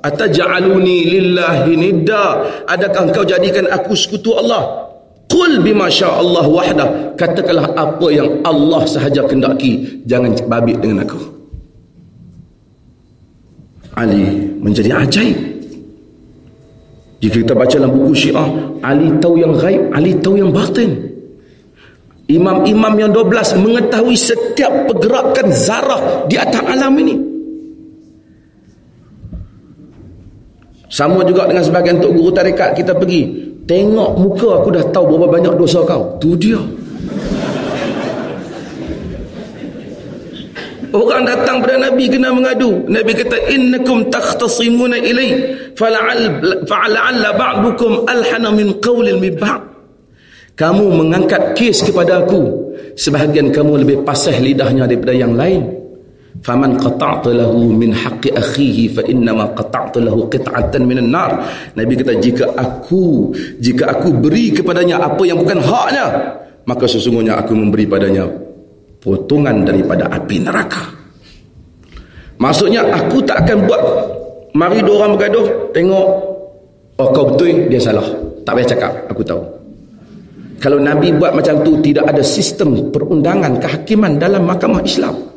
[0.06, 2.26] ataj'aluni lillahi nidda
[2.70, 4.85] adakah engkau jadikan aku sekutu Allah
[5.32, 6.86] qul bima Allah wahda
[7.18, 10.04] katakanlah apa yang Allah sahaja kehendaki.
[10.06, 11.20] Jangan babit dengan aku.
[13.96, 14.28] Ali
[14.60, 15.38] menjadi ajaib.
[17.24, 18.46] Jika kita baca dalam buku syiah
[18.84, 21.16] Ali tahu yang gaib Ali tahu yang batin.
[22.26, 27.16] Imam-imam yang 12 mengetahui setiap pergerakan zarah di atas alam ini.
[30.90, 33.54] Sama juga dengan sebagian tok guru tarekat kita pergi.
[33.66, 36.22] Tengok muka aku dah tahu berapa banyak dosa kau.
[36.22, 36.62] Tu dia.
[40.96, 42.86] Orang datang pada Nabi kena mengadu.
[42.88, 45.30] Nabi kata innakum takhtasimuna ilai
[45.76, 49.36] fala'al fa'ala'alla ba'dukum alhana min qawlil min
[50.56, 52.72] Kamu mengangkat kes kepada aku.
[52.96, 55.85] Sebahagian kamu lebih pasah lidahnya daripada yang lain
[56.44, 61.32] faman qata'ta lahu min haqqi akhihi fa innama qata'ta lahu qit'atan minan nar.
[61.78, 66.08] Nabi kata jika aku jika aku beri kepadanya apa yang bukan haknya
[66.66, 68.26] maka sesungguhnya aku memberi padanya
[69.00, 70.84] potongan daripada api neraka.
[72.36, 73.84] Maksudnya aku tak akan buat.
[74.56, 76.08] Mari dua orang bergaduh tengok
[77.00, 78.04] oh kau betul dia salah.
[78.44, 79.42] Tak payah cakap aku tahu.
[80.56, 85.35] Kalau Nabi buat macam tu tidak ada sistem perundangan kehakiman dalam mahkamah Islam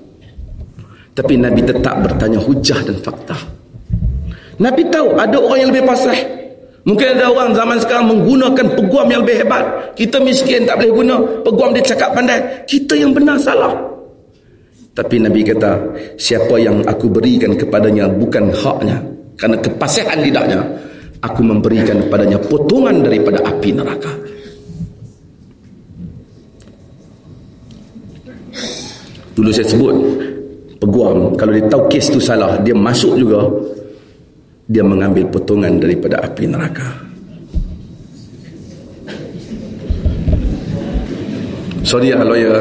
[1.18, 3.34] tapi Nabi tetap bertanya hujah dan fakta.
[4.62, 6.22] Nabi tahu ada orang yang lebih pasrah.
[6.86, 9.66] Mungkin ada orang zaman sekarang menggunakan peguam yang lebih hebat.
[9.98, 11.14] Kita miskin tak boleh guna.
[11.42, 12.38] Peguam dia cakap pandai.
[12.70, 13.74] Kita yang benar salah.
[14.94, 15.74] Tapi Nabi kata,
[16.14, 19.02] siapa yang aku berikan kepadanya bukan haknya.
[19.34, 20.62] Kerana kepasihan lidahnya.
[21.18, 24.12] Aku memberikan kepadanya potongan daripada api neraka.
[29.34, 29.94] Dulu saya sebut,
[30.78, 31.34] peguam.
[31.34, 33.50] Kalau dia tahu kes tu salah dia masuk juga
[34.68, 36.88] dia mengambil potongan daripada api neraka.
[41.82, 42.56] Sorry lah lawyer.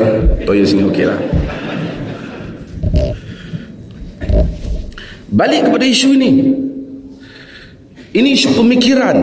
[0.48, 1.20] Lawyer sini okey lah.
[5.28, 6.32] Balik kepada isu ini.
[8.16, 9.18] Ini isu pemikiran.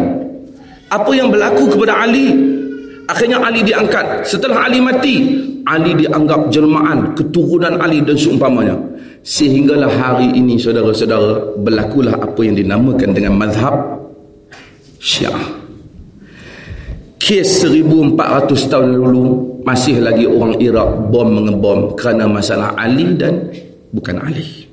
[0.92, 2.30] Apa yang berlaku kepada Ali?
[3.08, 4.28] Akhirnya Ali diangkat.
[4.28, 5.16] Setelah Ali mati
[5.64, 8.76] Ali dianggap jelmaan keturunan Ali dan seumpamanya.
[9.24, 13.72] Sehinggalah hari ini saudara-saudara berlakulah apa yang dinamakan dengan mazhab
[15.00, 15.64] Syiah.
[17.16, 18.20] Kes 1400
[18.68, 19.24] tahun lalu
[19.64, 23.48] masih lagi orang Iraq bom mengebom kerana masalah Ali dan
[23.96, 24.68] bukan Ali.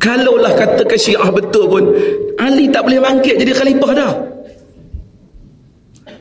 [0.00, 1.84] Kalaulah katakan Syiah betul pun
[2.40, 4.12] Ali tak boleh bangkit jadi khalifah dah.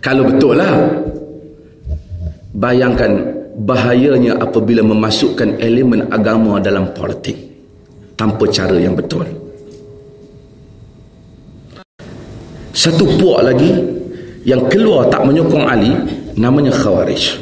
[0.03, 0.75] Kalau betul lah
[2.53, 3.11] Bayangkan
[3.65, 7.33] bahayanya apabila memasukkan elemen agama dalam politik
[8.13, 9.25] tanpa cara yang betul.
[12.73, 13.73] Satu puak lagi
[14.45, 15.93] yang keluar tak menyokong Ali
[16.37, 17.41] namanya Khawarij.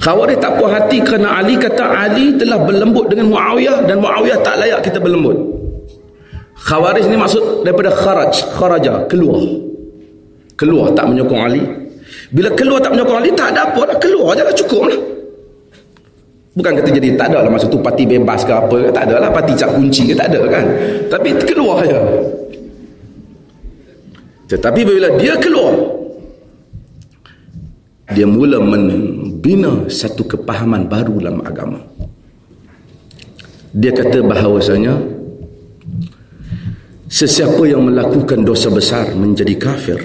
[0.00, 4.56] Khawarij tak puas hati kerana Ali kata Ali telah berlembut dengan Muawiyah dan Muawiyah tak
[4.56, 5.36] layak kita berlembut.
[6.62, 9.42] Khawarij ni maksud daripada kharaj, kharaja, keluar.
[10.54, 11.62] Keluar tak menyokong Ali,
[12.32, 13.96] bila keluar tak menyokong Ali, tak ada apa lah.
[14.00, 15.00] Keluar je lah, cukup lah.
[16.52, 18.92] Bukan kata jadi tak ada lah masa tu parti bebas ke apa.
[18.92, 20.64] Tak ada lah parti cap kunci ke, tak ada kan.
[21.12, 22.00] Tapi keluar je.
[24.52, 25.72] Tetapi bila dia keluar,
[28.12, 31.80] dia mula membina satu kepahaman baru dalam agama.
[33.72, 34.92] Dia kata bahawasanya,
[37.08, 40.00] sesiapa yang melakukan dosa besar menjadi kafir,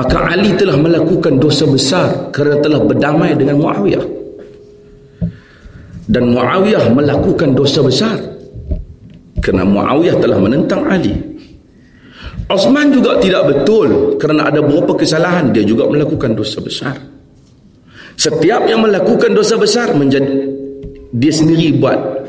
[0.00, 4.04] maka Ali telah melakukan dosa besar kerana telah berdamai dengan Muawiyah.
[6.08, 8.16] Dan Muawiyah melakukan dosa besar
[9.44, 11.12] kerana Muawiyah telah menentang Ali.
[12.48, 15.52] Osman juga tidak betul kerana ada beberapa kesalahan.
[15.52, 16.96] Dia juga melakukan dosa besar.
[18.16, 20.48] Setiap yang melakukan dosa besar menjadi
[21.12, 22.19] dia sendiri buat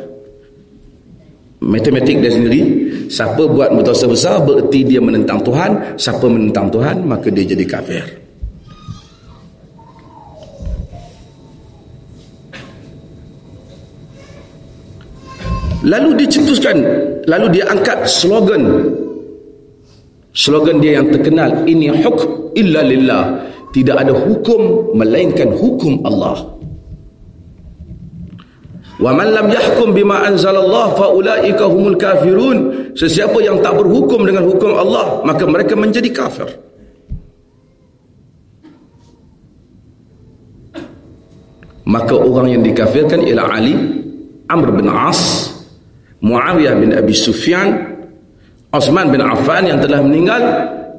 [1.62, 2.62] matematik dia sendiri
[3.06, 8.06] siapa buat dosa besar bererti dia menentang Tuhan siapa menentang Tuhan maka dia jadi kafir.
[15.82, 16.78] Lalu dicetuskan
[17.26, 18.94] lalu dia angkat slogan.
[20.32, 23.24] Slogan dia yang terkenal ini hukm illa lillah.
[23.74, 26.61] Tidak ada hukum melainkan hukum Allah
[29.02, 32.94] wa man lam yahkum bima anzalallah fa ulaika humul kafirun.
[32.94, 36.48] Sesiapa yang tak berhukum dengan hukum Allah maka mereka menjadi kafir.
[41.82, 43.76] Maka orang yang dikafirkan ialah Ali
[44.48, 45.50] Amr bin As
[46.22, 47.98] Muawiyah bin Abi Sufyan
[48.72, 50.44] Osman bin Affan yang telah meninggal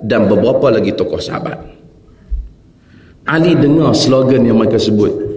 [0.05, 1.57] dan beberapa lagi tokoh sahabat.
[3.25, 5.32] Ali dengar slogan yang mereka sebut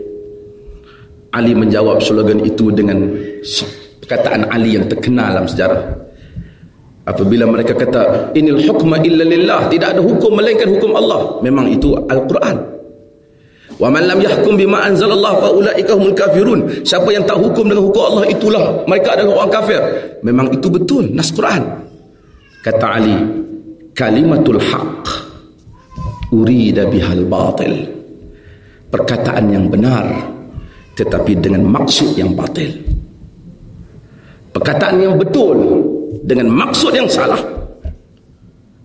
[1.35, 3.11] Ali menjawab slogan itu dengan
[3.99, 5.81] perkataan Ali yang terkenal dalam sejarah
[7.05, 11.93] apabila mereka kata inil hukma illa lillah tidak ada hukum melainkan hukum Allah memang itu
[12.07, 12.75] Al-Quran
[13.75, 16.59] Wa man lam yahkum bima anzalallahu fa ulaika humul kafirun.
[16.87, 19.81] Siapa yang tak hukum dengan hukum Allah itulah mereka adalah orang kafir.
[20.23, 21.63] Memang itu betul nas Quran.
[22.63, 23.19] Kata Ali,
[23.91, 25.03] kalimatul haq
[26.31, 27.83] urida bihal batil.
[28.87, 30.34] Perkataan yang benar
[30.95, 32.71] tetapi dengan maksud yang batil.
[34.55, 35.59] Perkataan yang betul
[36.23, 37.39] dengan maksud yang salah.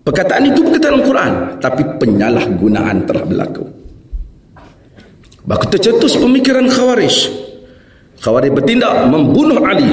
[0.03, 3.64] Perkataan itu perkataan Al-Quran tapi penyalahgunaan telah berlaku.
[5.46, 7.16] Maka tercetus pemikiran Khawarij.
[8.20, 9.88] Khawarij bertindak membunuh Ali.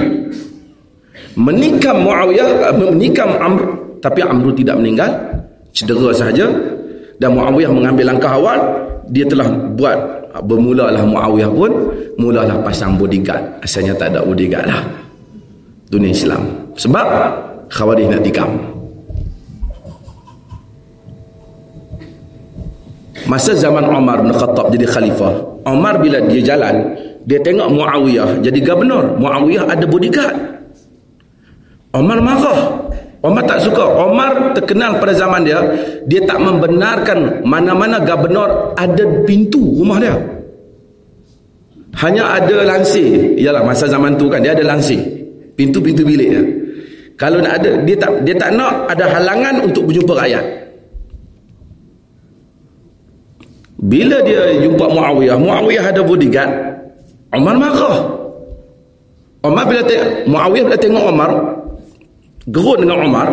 [1.38, 3.64] Menikam Muawiyah, menikam Amr.
[4.02, 5.12] Tapi Amr tidak meninggal.
[5.72, 6.50] Cedera sahaja.
[7.22, 8.60] Dan Muawiyah mengambil langkah awal.
[9.08, 9.98] Dia telah buat,
[10.44, 11.72] bermulalah Muawiyah pun,
[12.18, 13.62] mulalah pasang bodyguard.
[13.64, 14.82] Asalnya tak ada bodyguard lah.
[15.88, 16.74] Dunia Islam.
[16.76, 17.08] Sebab
[17.68, 18.52] Khawarij nak tikam.
[23.28, 26.96] Masa zaman Umar bin Khattab jadi khalifah, Umar bila dia jalan,
[27.28, 29.20] dia tengok Muawiyah jadi gubernur.
[29.20, 30.38] Muawiyah ada bodyguard.
[31.92, 32.88] Umar marah.
[33.20, 33.84] Umar tak suka.
[33.84, 35.60] Umar terkenal pada zaman dia,
[36.08, 40.37] dia tak membenarkan mana-mana gubernur ada pintu rumah dia.
[41.98, 43.34] Hanya ada lansir.
[43.42, 45.02] Iyalah masa zaman tu kan dia ada lansir.
[45.58, 46.44] Pintu-pintu bilik dia.
[47.18, 50.46] Kalau nak ada dia tak dia tak nak ada halangan untuk berjumpa rakyat.
[53.78, 56.52] Bila dia jumpa Muawiyah, Muawiyah ada bodyguard.
[57.34, 57.98] Umar marah.
[59.46, 61.32] Umar bila tengok, Muawiyah bila tengok Umar,
[62.50, 63.30] gerun dengan Umar,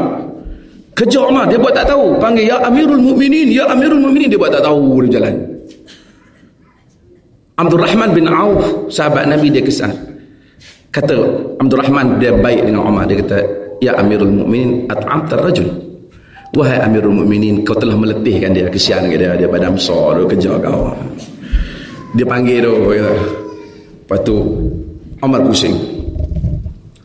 [0.92, 2.20] kejar Umar, dia buat tak tahu.
[2.20, 5.53] Panggil, Ya Amirul Mukminin, Ya Amirul Mukminin dia buat tak tahu dia jalan.
[7.54, 9.94] Abdul Rahman bin Auf, sahabat Nabi dia kesan.
[10.90, 11.14] Kata
[11.62, 13.38] Abdul Rahman dia baik dengan Umar, dia kata,
[13.78, 15.70] Ya Amirul Mukminin, at'amtar rajul.
[16.58, 20.58] Wahai Amirul Mukminin, kau telah meletihkan dia kesian ke dia, dia badan besar, dia kejar
[20.66, 20.90] kau.
[22.18, 23.14] Dia panggil tu, kata.
[24.02, 24.36] Lepas tu
[25.22, 25.74] Umar pusing.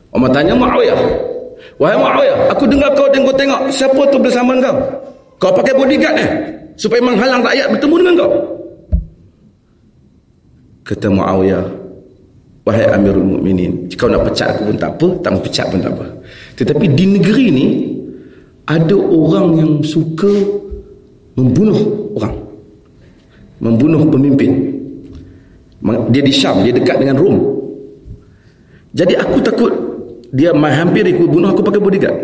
[0.10, 1.02] Umar tanya Muawiyah.
[1.78, 4.78] Wahai Muawiyah, aku dengar kau tengok tengok siapa tu bersama kau?
[5.38, 6.30] Kau pakai bodyguard eh?
[6.74, 8.59] Supaya menghalang rakyat bertemu dengan kau.
[10.84, 11.66] Kata Muawiyah,
[12.66, 16.06] Wahai Amirul Mukminin, jika nak pecat aku pun tak apa, tak pecat pun tak apa.
[16.58, 17.68] Tetapi di negeri ni
[18.70, 20.30] ada orang yang suka
[21.34, 22.36] membunuh orang
[23.60, 24.76] membunuh pemimpin.
[26.12, 27.38] Dia di Syam dia dekat dengan Rom.
[28.92, 29.72] Jadi aku takut
[30.30, 32.18] dia hampir ikut bunuh aku pakai bodyguard.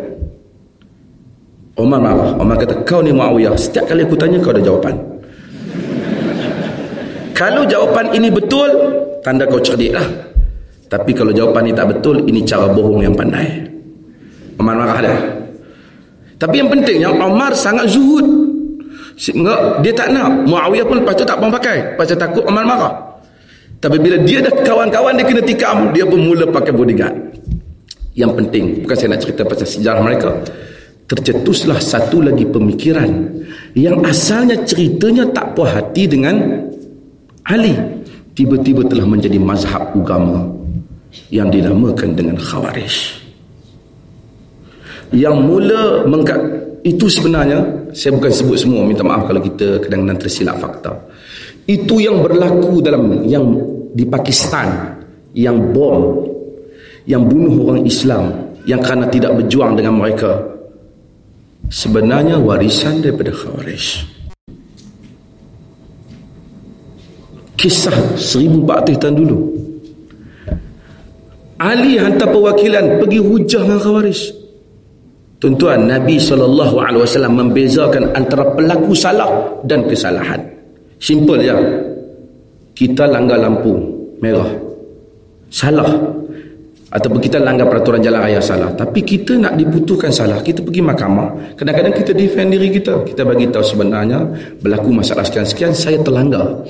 [1.76, 2.38] Omar marah.
[2.40, 4.96] Omar kata kau ni Muawiyah setiap kali aku tanya kau ada jawapan
[7.36, 8.72] kalau jawapan ini betul
[9.20, 10.08] tanda kau cerdik lah
[10.88, 13.68] tapi kalau jawapan ini tak betul ini cara bohong yang pandai
[14.56, 15.16] Omar marah dia
[16.36, 18.26] tapi yang pentingnya Umar sangat zuhud.
[19.16, 20.44] Sehingga dia tak nak.
[20.44, 21.96] Muawiyah pun lepas tu tak pun pakai.
[21.96, 22.94] Pasal takut Umar marah.
[23.80, 27.16] Tapi bila dia dah kawan-kawan dia kena tikam, dia pun mula pakai bodyguard.
[28.16, 30.30] Yang penting, bukan saya nak cerita pasal sejarah mereka.
[31.06, 33.12] Tercetuslah satu lagi pemikiran
[33.78, 36.66] yang asalnya ceritanya tak puas hati dengan
[37.46, 37.78] Ali.
[38.36, 40.44] Tiba-tiba telah menjadi mazhab agama
[41.32, 43.24] yang dinamakan dengan Khawarij.
[45.16, 46.42] Yang mula mengkat
[46.84, 47.64] itu sebenarnya
[47.96, 50.92] saya bukan sebut semua minta maaf kalau kita kadang-kadang tersilap fakta.
[51.64, 53.56] Itu yang berlaku dalam yang
[53.96, 55.00] di Pakistan
[55.32, 56.28] yang bom
[57.08, 60.44] yang bunuh orang Islam yang kerana tidak berjuang dengan mereka.
[61.72, 64.15] Sebenarnya warisan daripada Khawarij
[67.56, 69.40] kisah 1400 tahun dulu
[71.56, 74.46] Ali hantar perwakilan pergi hujah dengan Khawarij
[75.36, 76.74] Tuan-tuan, Nabi SAW
[77.30, 79.30] membezakan antara pelaku salah
[79.68, 80.42] dan kesalahan.
[80.98, 81.54] Simple je.
[82.74, 83.76] Kita langgar lampu
[84.24, 84.48] merah.
[85.52, 85.92] Salah.
[86.96, 91.28] ataupun kita langgar peraturan jalan raya salah tapi kita nak diputuskan salah kita pergi mahkamah
[91.60, 94.24] kadang-kadang kita defend diri kita kita bagi tahu sebenarnya
[94.64, 96.64] berlaku masalah sekian-sekian saya terlanggar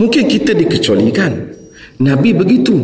[0.00, 1.32] mungkin kita dikecualikan
[2.00, 2.74] Nabi begitu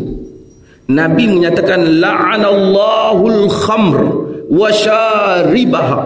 [0.92, 3.98] Nabi menyatakan la'anallahul khamr
[4.52, 5.98] wa syaribaha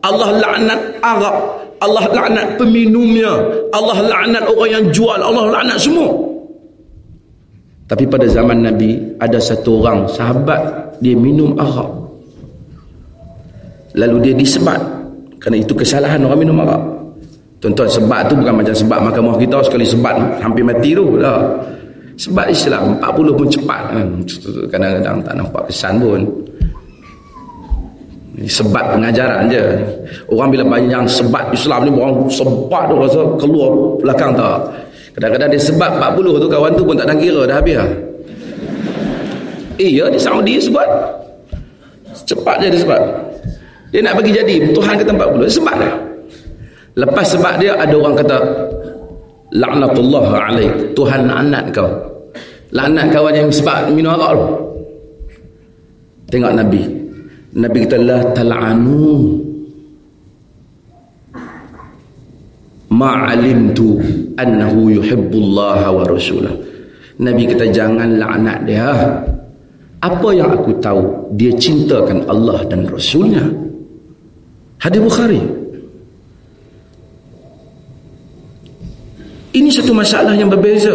[0.00, 1.36] Allah laknat arak
[1.84, 3.30] Allah laknat peminumnya
[3.76, 6.34] Allah laknat orang yang jual Allah laknat semua
[7.84, 10.60] tapi pada zaman Nabi ada satu orang sahabat
[11.04, 11.90] dia minum arak.
[13.94, 14.80] Lalu dia disebat.
[15.38, 16.82] Kerana itu kesalahan orang minum arak.
[17.64, 20.12] Tuan-tuan sebat tu bukan macam sebat mahkamah kita sekali sebat
[20.44, 21.40] hampir mati tu dah.
[22.20, 24.06] Sebat Islam 40 pun cepat kan.
[24.68, 26.28] Kadang-kadang tak nampak kesan pun.
[28.44, 29.64] Sebat pengajaran je.
[30.28, 34.60] Orang bila banyak sebat Islam ni orang sebat tu rasa keluar belakang tak.
[35.16, 35.90] Kadang-kadang dia sebab
[36.20, 37.90] 40 tu kawan tu pun tak nak kira dah habis lah.
[39.80, 40.84] Iya di Saudi sebab
[42.28, 43.00] cepat je dia sebab.
[43.88, 46.03] Dia nak bagi jadi Tuhan kata 40 dia sebab dah.
[46.94, 48.38] Lepas sebab dia ada orang kata
[49.50, 51.90] laknatullah alaik Tuhan laknat kau.
[52.74, 54.46] Laknat kawan yang sebab minum arak tu.
[56.30, 56.82] Tengok Nabi.
[57.54, 59.10] Nabi kata la tal'anu
[62.94, 63.98] ma'alimtu
[64.38, 66.54] annahu yuhibbullaha wa rasulah
[67.18, 68.90] Nabi kata jangan laknat dia
[69.98, 71.02] apa yang aku tahu
[71.34, 73.42] dia cintakan Allah dan Rasulnya
[74.78, 75.42] hadis Bukhari
[79.54, 80.94] ini satu masalah yang berbeza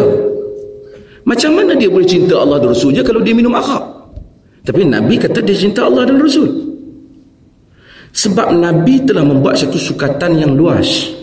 [1.24, 3.84] macam mana dia boleh cinta Allah dan Rasulnya kalau dia minum arak
[4.64, 6.48] tapi Nabi kata dia cinta Allah dan Rasul
[8.10, 11.20] sebab Nabi telah membuat satu sukatan yang luas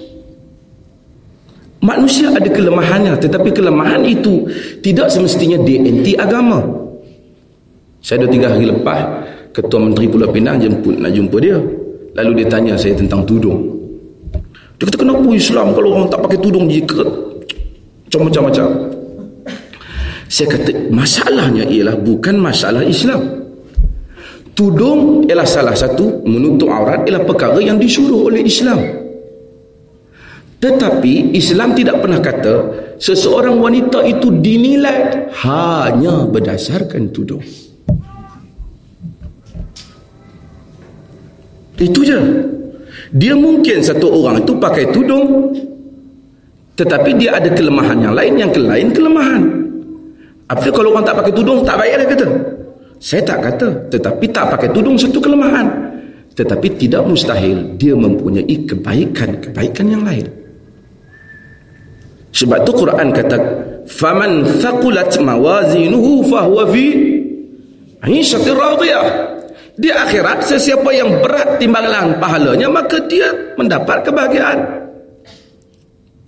[1.77, 4.49] Manusia ada kelemahannya tetapi kelemahan itu
[4.81, 6.57] tidak semestinya dia anti agama.
[8.01, 8.99] Saya dah tiga hari lepas
[9.53, 11.57] Ketua Menteri Pulau Pinang jemput nak jumpa dia.
[12.17, 13.77] Lalu dia tanya saya tentang tudung.
[14.81, 16.65] Dia kata kenapa Islam kalau orang tak pakai tudung
[18.15, 18.67] macam-macam.
[20.27, 23.47] Saya kata masalahnya ialah bukan masalah Islam.
[24.57, 28.79] Tudung ialah salah satu menutup aurat ialah perkara yang disuruh oleh Islam.
[30.57, 32.53] Tetapi Islam tidak pernah kata
[32.97, 37.45] seseorang wanita itu dinilai hanya berdasarkan tudung.
[41.77, 42.19] Itu je.
[43.13, 45.53] Dia mungkin satu orang itu pakai tudung
[46.77, 49.43] tetapi dia ada kelemahan yang lain yang lain kelemahan.
[50.47, 52.27] Apa kalau orang tak pakai tudung tak baik dia kata?
[52.97, 55.65] Saya tak kata, tetapi tak pakai tudung satu kelemahan.
[56.37, 60.29] Tetapi tidak mustahil dia mempunyai kebaikan-kebaikan yang lain.
[62.29, 63.37] Sebab tu Quran kata
[63.89, 66.85] faman thaqulat mawazinuhu fahuwa fi
[68.05, 69.05] 'ishatir radiyah.
[69.77, 74.86] Di akhirat sesiapa yang berat timbangan pahalanya maka dia mendapat kebahagiaan.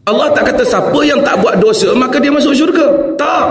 [0.10, 2.88] Allah tak kata siapa yang tak buat dosa maka dia masuk syurga.
[3.16, 3.46] Tak.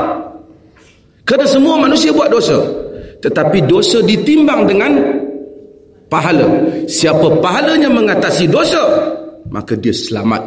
[1.23, 2.59] Kerana semua manusia buat dosa.
[3.23, 4.93] Tetapi dosa ditimbang dengan
[6.11, 6.47] pahala.
[6.87, 8.83] Siapa pahalanya mengatasi dosa
[9.49, 10.43] maka dia selamat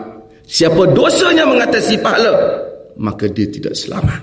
[0.45, 2.33] Siapa dosanya mengatasi pahala
[2.97, 4.21] Maka dia tidak selamat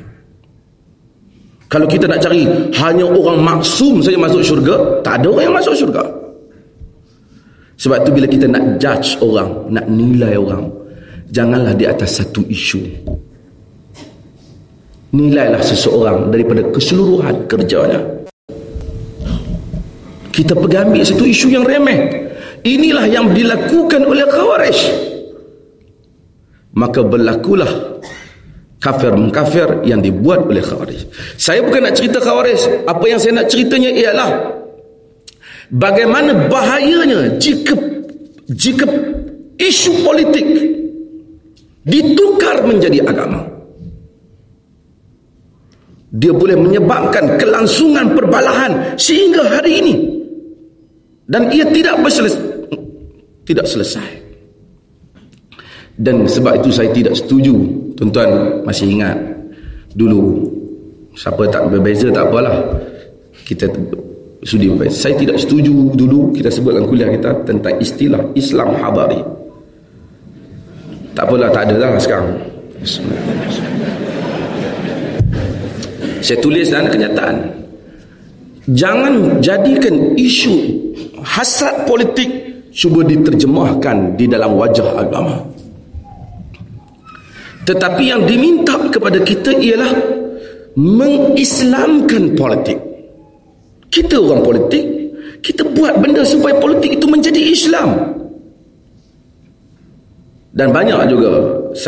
[1.67, 2.47] Kalau kita nak cari
[2.79, 6.05] Hanya orang maksum saja masuk syurga Tak ada orang yang masuk syurga
[7.79, 10.71] Sebab itu bila kita nak judge orang Nak nilai orang
[11.29, 12.81] Janganlah di atas satu isu.
[15.09, 18.01] Nilailah seseorang Daripada keseluruhan kerjanya.
[20.33, 22.01] Kita pergi ambil satu isu yang remeh.
[22.63, 24.79] Inilah yang dilakukan oleh Khawarij.
[26.79, 27.99] Maka berlakulah
[28.79, 31.11] kafir mengkafir yang dibuat oleh khawarij.
[31.35, 32.87] Saya bukan nak cerita khawarij.
[32.87, 34.31] Apa yang saya nak ceritanya ialah
[35.75, 37.75] bagaimana bahayanya jika
[38.47, 38.87] jika
[39.59, 40.47] isu politik
[41.89, 43.41] ditukar menjadi agama.
[46.09, 49.95] Dia boleh menyebabkan kelangsungan perbalahan sehingga hari ini.
[51.29, 52.49] Dan ia tidak berselesai
[53.49, 54.11] tidak selesai.
[55.97, 57.57] Dan sebab itu saya tidak setuju
[57.97, 59.17] tuan-tuan masih ingat.
[59.97, 60.21] Dulu
[61.17, 62.61] siapa tak berbeza tak apalah.
[63.49, 63.65] Kita
[64.45, 69.19] sudi saya tidak setuju dulu kita sebut dalam kuliah kita tentang istilah Islam hadari
[71.19, 72.31] tak apalah tak ada lah sekarang
[76.23, 77.37] saya tulis dalam kenyataan
[78.71, 80.55] jangan jadikan isu
[81.27, 82.31] hasrat politik
[82.71, 85.43] cuba diterjemahkan di dalam wajah agama
[87.67, 89.93] tetapi yang diminta kepada kita ialah
[90.79, 92.81] mengislamkan politik.
[93.93, 94.85] Kita orang politik,
[95.45, 98.18] kita buat benda supaya politik itu menjadi Islam.
[100.59, 101.31] Dan banyak juga,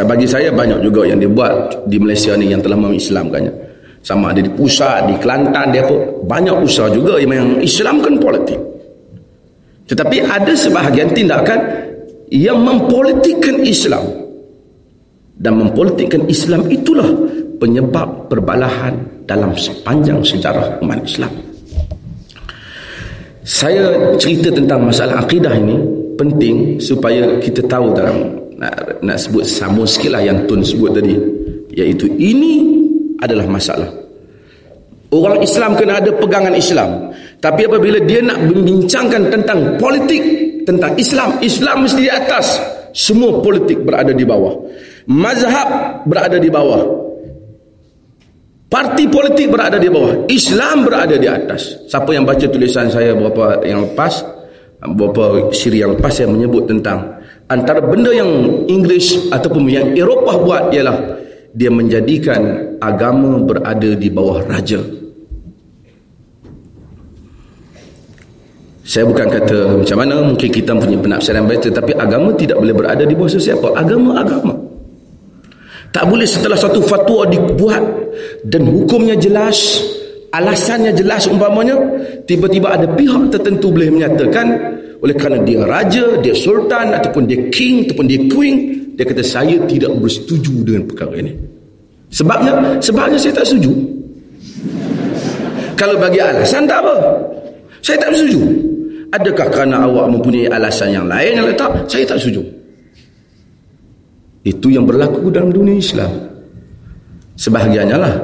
[0.07, 3.51] bagi saya banyak juga yang dibuat di Malaysia ni yang telah mengislamkannya.
[3.99, 8.63] Sama ada di pusat, di Kelantan, dia pun banyak usaha juga yang Islamkan politik.
[9.91, 11.59] Tetapi ada sebahagian tindakan
[12.31, 14.07] yang mempolitikkan Islam.
[15.35, 17.11] Dan mempolitikkan Islam itulah
[17.59, 21.33] penyebab perbalahan dalam sepanjang sejarah umat Islam.
[23.43, 25.75] Saya cerita tentang masalah akidah ini
[26.15, 31.17] penting supaya kita tahu dalam nak, nak sebut sama sikit lah yang Tun sebut tadi.
[31.73, 32.61] Iaitu ini
[33.17, 33.89] adalah masalah.
[35.11, 37.11] Orang Islam kena ada pegangan Islam.
[37.41, 40.23] Tapi apabila dia nak membincangkan tentang politik
[40.69, 42.47] tentang Islam Islam mesti di atas.
[42.91, 44.55] Semua politik berada di bawah.
[45.11, 46.83] Mazhab berada di bawah.
[48.71, 50.31] Parti politik berada di bawah.
[50.31, 51.91] Islam berada di atas.
[51.91, 54.23] Siapa yang baca tulisan saya beberapa yang lepas
[54.95, 57.20] beberapa siri yang lepas saya menyebut tentang
[57.51, 58.31] antara benda yang
[58.71, 61.19] Inggeris ataupun yang Eropah buat ialah
[61.51, 64.79] dia menjadikan agama berada di bawah raja.
[68.87, 73.03] Saya bukan kata macam mana mungkin kita punya penafsiran baik tetapi agama tidak boleh berada
[73.07, 73.75] di bawah sesiapa.
[73.75, 74.55] Agama agama.
[75.91, 77.83] Tak boleh setelah satu fatwa dibuat
[78.47, 79.83] dan hukumnya jelas,
[80.31, 81.75] alasannya jelas umpamanya,
[82.31, 87.89] tiba-tiba ada pihak tertentu boleh menyatakan oleh kerana dia raja, dia sultan ataupun dia king
[87.89, 88.57] ataupun dia queen,
[89.01, 91.33] dia kata saya tidak bersetuju dengan perkara ini.
[92.13, 93.73] Sebabnya, sebabnya saya tak setuju.
[95.73, 96.97] Kalau bagi alasan tak apa.
[97.81, 98.41] Saya tak setuju.
[99.17, 101.73] Adakah kerana awak mempunyai alasan yang lain yang tak?
[101.89, 102.45] Saya tak setuju.
[104.45, 106.13] Itu yang berlaku dalam dunia Islam.
[107.41, 108.15] Sebahagiannya lah.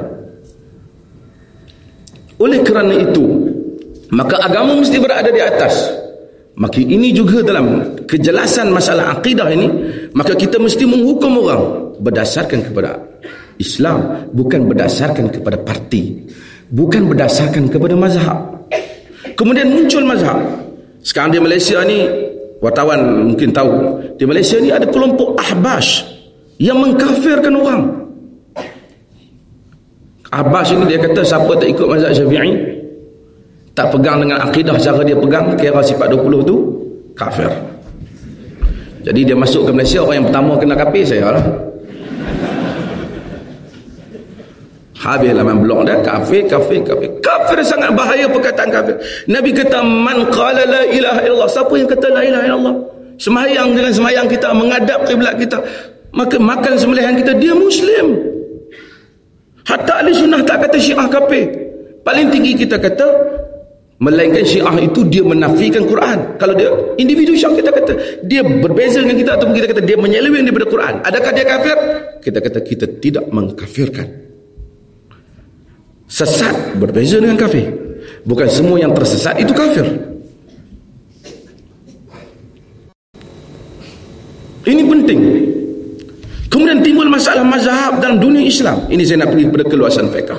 [2.37, 3.25] Oleh kerana itu,
[4.13, 6.05] maka agama mesti berada di atas.
[6.57, 9.69] Maka ini juga dalam kejelasan masalah akidah ini,
[10.17, 12.97] maka kita mesti menghukum orang berdasarkan kepada
[13.61, 16.17] Islam, bukan berdasarkan kepada parti,
[16.73, 18.41] bukan berdasarkan kepada mazhab.
[19.37, 20.41] Kemudian muncul mazhab.
[21.05, 22.09] Sekarang di Malaysia ni,
[22.65, 26.09] wartawan mungkin tahu, di Malaysia ni ada kelompok ahbash
[26.57, 27.83] yang mengkafirkan orang.
[30.33, 32.76] Ahbash ini dia kata siapa tak ikut mazhab syafi'i,
[33.77, 36.57] tak pegang dengan akidah cara dia pegang kira sifat 20 tu
[37.13, 37.53] kafir.
[39.05, 41.45] Jadi dia masuk ke Malaysia orang yang pertama kena kafir saya lah.
[44.97, 47.09] Habislah main blok dia kafir kafir kafir.
[47.21, 48.97] Kafir sangat bahaya perkataan kafir.
[49.29, 51.51] Nabi kata man qala la ilaha illallah.
[51.53, 52.75] Siapa yang kata la ilaha illallah?
[53.21, 55.61] Semayang dengan semayang kita menghadap kiblat kita.
[56.17, 58.25] Maka makan sembelihan kita dia muslim.
[59.69, 61.45] Hatta ahli sunnah tak kata syiah kafir.
[62.03, 63.07] Paling tinggi kita kata
[63.97, 66.37] Melainkan syiah itu dia menafikan Quran.
[66.37, 66.69] Kalau dia
[67.01, 67.93] individu syiah kita kata
[68.29, 70.95] dia berbeza dengan kita atau kita kata dia menyeleweng daripada Quran.
[71.01, 71.77] Adakah dia kafir?
[72.21, 74.07] Kita kata kita tidak mengkafirkan.
[76.05, 77.73] Sesat berbeza dengan kafir.
[78.29, 79.89] Bukan semua yang tersesat itu kafir.
[84.69, 85.21] Ini penting.
[86.53, 88.85] Kemudian timbul masalah mazhab dalam dunia Islam.
[88.93, 90.37] Ini saya nak pergi kepada keluasan fiqh.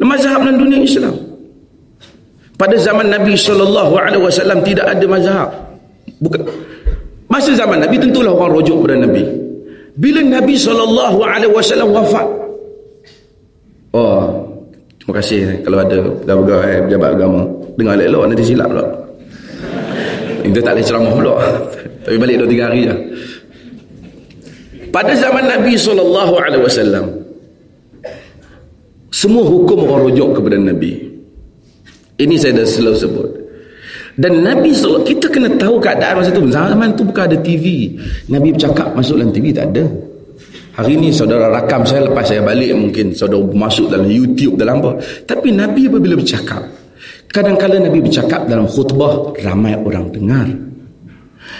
[0.00, 1.35] Mazhab dalam dunia Islam.
[2.56, 5.48] Pada zaman Nabi sallallahu alaihi wasallam tidak ada mazhab.
[6.24, 6.40] Bukan
[7.28, 9.24] masa zaman Nabi tentulah orang rujuk kepada Nabi.
[9.96, 12.28] Bila Nabi sallallahu alaihi wasallam wafat.
[13.92, 14.24] Oh,
[15.00, 17.40] terima kasih kalau ada pegawai eh, pejabat agama
[17.76, 18.84] dengar elok nanti silap pula.
[20.44, 21.32] Itu tak boleh ceramah pula.
[22.08, 22.94] Tapi balik 2 3 hari je.
[24.88, 27.04] Pada zaman Nabi sallallahu alaihi wasallam
[29.12, 31.15] semua hukum orang rujuk kepada Nabi.
[32.16, 33.28] Ini saya dah selalu sebut.
[34.16, 36.40] Dan Nabi SAW, kita kena tahu keadaan masa itu.
[36.48, 37.92] Zaman tu bukan ada TV.
[38.32, 39.84] Nabi bercakap masuk dalam TV, tak ada.
[40.76, 45.00] Hari ini saudara rakam saya lepas saya balik mungkin saudara masuk dalam YouTube dalam apa.
[45.24, 46.68] Tapi Nabi apabila bercakap,
[47.32, 50.48] kadang-kadang Nabi bercakap dalam khutbah ramai orang dengar.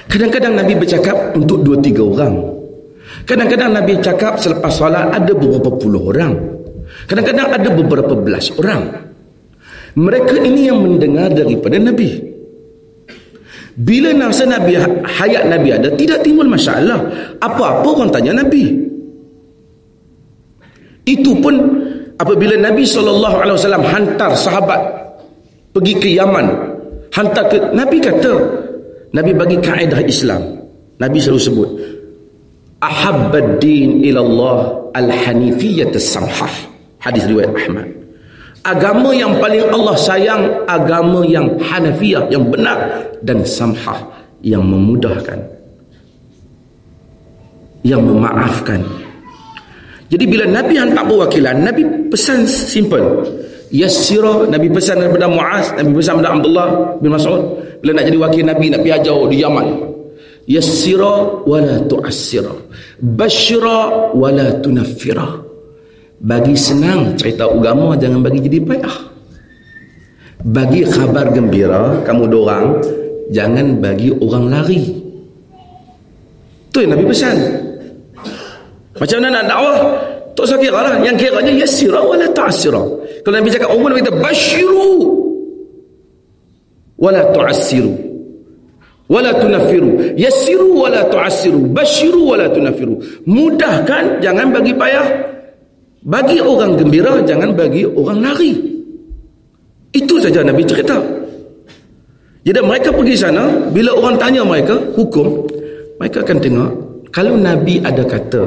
[0.08, 2.36] Kadang-kadang Nabi bercakap untuk dua tiga orang.
[3.24, 6.36] Kadang-kadang Nabi bercakap selepas solat ada beberapa puluh orang.
[7.08, 9.05] Kadang-kadang ada beberapa belas orang.
[9.96, 12.20] Mereka ini yang mendengar daripada Nabi.
[13.76, 17.00] Bila nasa Nabi hayat Nabi ada tidak timbul masalah.
[17.40, 18.76] Apa-apa orang tanya Nabi.
[21.08, 21.56] Itu pun
[22.20, 24.80] apabila Nabi SAW hantar sahabat
[25.72, 26.46] pergi ke Yaman.
[27.16, 28.32] Hantar ke Nabi kata
[29.16, 30.60] Nabi bagi kaedah Islam.
[31.00, 31.70] Nabi selalu sebut
[32.84, 34.56] ahabbad din ila Allah
[34.92, 36.52] al-hanifiyyah as-samhah.
[37.00, 37.95] Hadis riwayat Ahmad
[38.66, 44.02] agama yang paling Allah sayang agama yang Hanafiyah yang benar dan samhah
[44.42, 45.38] yang memudahkan.
[47.86, 48.80] Yang memaafkan.
[50.10, 53.22] Jadi bila Nabi hantar perwakilan Nabi pesan simple.
[53.70, 57.42] Yassira Nabi pesan daripada Muaz Nabi pesan daripada Abdullah bin Mas'ud.
[57.82, 59.66] Bila nak jadi wakil Nabi nak pergi ajar di Yaman.
[60.46, 62.54] Yassira wala tu'assira.
[63.02, 65.45] Bashira wala tunaffira
[66.22, 68.96] bagi senang cerita agama jangan bagi jadi payah.
[70.46, 72.80] Bagi khabar gembira kamu dorang
[73.34, 74.82] jangan bagi orang lari.
[76.70, 77.36] Tu yang Nabi pesan.
[78.96, 79.76] Macam mana nak dakwah?
[80.36, 80.94] Tak usah kira lah.
[81.04, 82.82] Yang kiranya yasira wala ta'asira
[83.26, 84.92] kalau Nabi cakap umum Nabi kata basyiru
[86.96, 88.06] wala tu'assiru.
[89.06, 90.18] Wala tunafiru.
[90.18, 91.70] Yassiru wala tu'assiru.
[91.70, 92.98] Basyiru wala tunafiru.
[93.22, 95.35] Mudahkan jangan bagi payah
[96.06, 98.54] bagi orang gembira jangan bagi orang lari.
[99.90, 101.02] Itu saja Nabi cerita.
[102.46, 105.50] Jadi mereka pergi sana, bila orang tanya mereka hukum,
[105.98, 106.70] mereka akan tengok
[107.10, 108.44] kalau Nabi ada kata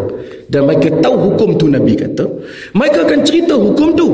[0.48, 2.24] dan mereka tahu hukum tu Nabi kata,
[2.72, 4.08] mereka akan cerita hukum tu.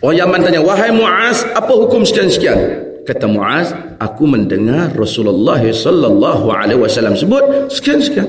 [0.00, 2.56] Orang Yaman tanya, "Wahai Muaz, apa hukum sekian-sekian?"
[3.04, 8.28] Kata Muaz, "Aku mendengar Rasulullah sallallahu alaihi wasallam sebut sekian-sekian."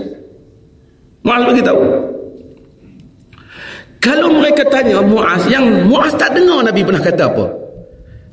[1.23, 2.10] Muaz bagi tahu.
[4.01, 7.45] Kalau mereka tanya Muaz yang Muaz tak dengar Nabi pernah kata apa?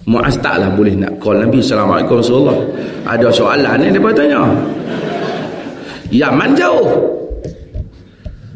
[0.09, 2.57] Muaz taklah boleh nak call Nabi Assalamualaikum Rasulullah.
[3.05, 4.41] Ada soalan ni dia tanya.
[6.09, 6.89] Yaman jauh.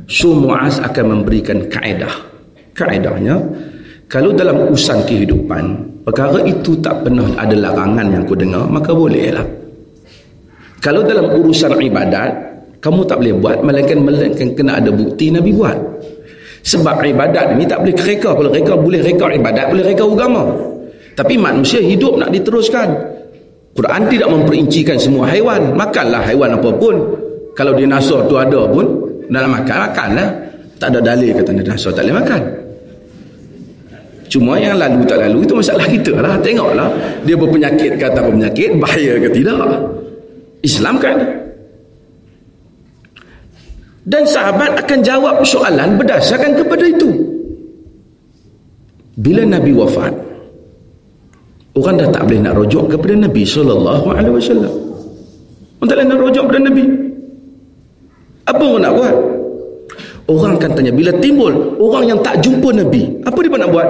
[0.09, 2.33] So Muaz akan memberikan kaedah.
[2.73, 3.37] Kaedahnya
[4.09, 5.65] kalau dalam urusan kehidupan
[6.09, 9.45] perkara itu tak pernah ada larangan yang kau dengar maka bolehlah.
[10.81, 12.33] Kalau dalam urusan ibadat
[12.81, 15.77] kamu tak boleh buat melainkan melainkan kena ada bukti Nabi buat.
[16.63, 18.31] Sebab ibadat ni tak boleh reka.
[18.39, 20.43] Kalau reka boleh reka ibadat, boleh reka agama.
[21.19, 22.89] Tapi manusia hidup nak diteruskan.
[23.75, 25.75] Quran tidak memperincikan semua haiwan.
[25.75, 26.95] Makanlah haiwan apapun.
[27.53, 28.87] Kalau dinosaur tu ada pun,
[29.29, 30.29] nak makan, makanlah.
[30.79, 32.43] Tak ada dalil kata dinosaur tak boleh makan.
[34.33, 36.41] Cuma yang lalu tak lalu itu masalah kita lah.
[36.41, 36.89] Tengoklah.
[37.27, 39.61] Dia berpenyakit kata berpenyakit, bahaya ke tidak.
[40.63, 41.19] Islam kan
[44.03, 47.11] dan sahabat akan jawab soalan berdasarkan kepada itu.
[49.23, 50.11] Bila Nabi wafat
[51.79, 54.73] orang dah tak boleh nak rujuk kepada Nabi sallallahu alaihi wasallam.
[55.79, 56.85] Orang tak boleh nak rujuk kepada Nabi.
[58.43, 59.17] Apa orang nak buat?
[60.31, 63.89] Orang akan tanya bila timbul orang yang tak jumpa Nabi apa dia nak buat?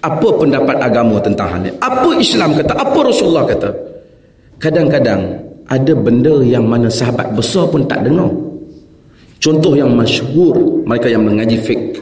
[0.00, 1.72] Apa pendapat agama tentang hal ini?
[1.80, 2.72] Apa Islam kata?
[2.72, 3.68] Apa Rasulullah kata?
[4.60, 5.28] Kadang-kadang
[5.68, 8.28] ada benda yang mana sahabat besar pun tak dengar
[9.40, 11.96] Contoh yang masyhur mereka yang mengaji fiqh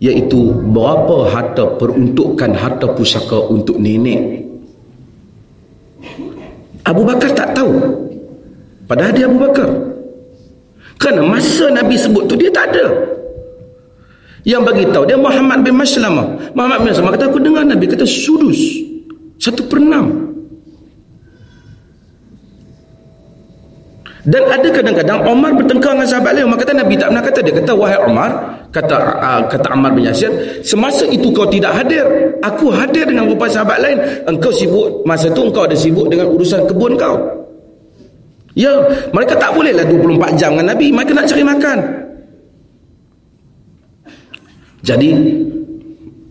[0.00, 4.48] iaitu berapa harta peruntukan harta pusaka untuk nenek.
[6.88, 7.76] Abu Bakar tak tahu.
[8.88, 9.68] Padahal dia Abu Bakar.
[10.96, 12.86] Kerana masa Nabi sebut tu dia tak ada.
[14.48, 16.56] Yang bagi tahu dia Muhammad bin Maslamah.
[16.56, 18.56] Muhammad bin Maslamah kata aku dengar Nabi kata sudus.
[19.36, 20.27] Satu per enam.
[24.28, 26.44] Dan ada kadang-kadang Omar bertengkar dengan sahabat lain.
[26.52, 27.40] Omar kata Nabi tak pernah kata.
[27.40, 28.30] Dia kata, wahai Omar,
[28.68, 30.28] kata uh, kata Ammar bin Yasir,
[30.60, 32.04] semasa itu kau tidak hadir.
[32.44, 33.96] Aku hadir dengan beberapa sahabat lain.
[34.28, 37.16] Engkau sibuk, masa itu engkau ada sibuk dengan urusan kebun kau.
[38.52, 38.74] Ya,
[39.16, 40.92] mereka tak bolehlah 24 jam dengan Nabi.
[40.92, 41.78] Mereka nak cari makan.
[44.84, 45.10] Jadi,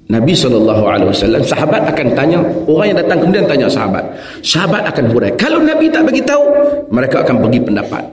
[0.08, 4.04] Nabi SAW sahabat akan tanya orang yang datang kemudian tanya sahabat.
[4.40, 5.36] Sahabat akan hurai.
[5.36, 6.48] Kalau Nabi tak bagi tahu
[6.96, 8.04] mereka akan bagi pendapat.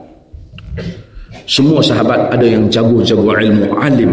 [1.47, 4.11] Semua sahabat ada yang jago-jago ilmu alim.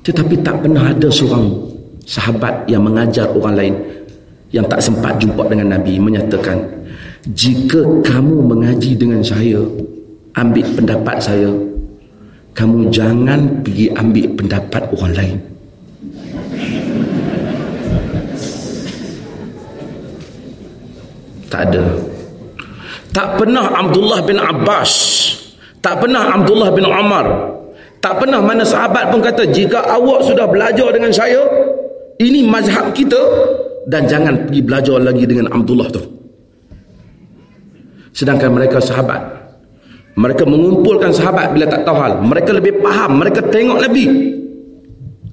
[0.00, 1.52] Tetapi tak pernah ada seorang
[2.08, 3.74] sahabat yang mengajar orang lain
[4.48, 6.56] yang tak sempat jumpa dengan Nabi menyatakan
[7.36, 9.60] jika kamu mengaji dengan saya
[10.40, 11.52] ambil pendapat saya
[12.56, 15.38] kamu jangan pergi ambil pendapat orang lain
[21.48, 21.84] Tak ada.
[23.12, 24.92] Tak pernah Abdullah bin Abbas,
[25.80, 27.24] tak pernah Abdullah bin Umar,
[27.98, 31.40] tak pernah mana sahabat pun kata jika awak sudah belajar dengan saya,
[32.20, 33.18] ini mazhab kita
[33.88, 36.02] dan jangan pergi belajar lagi dengan Abdullah tu.
[38.12, 39.18] Sedangkan mereka sahabat,
[40.18, 42.12] mereka mengumpulkan sahabat bila tak tahu hal.
[42.22, 44.04] Mereka lebih faham, mereka tengok Nabi.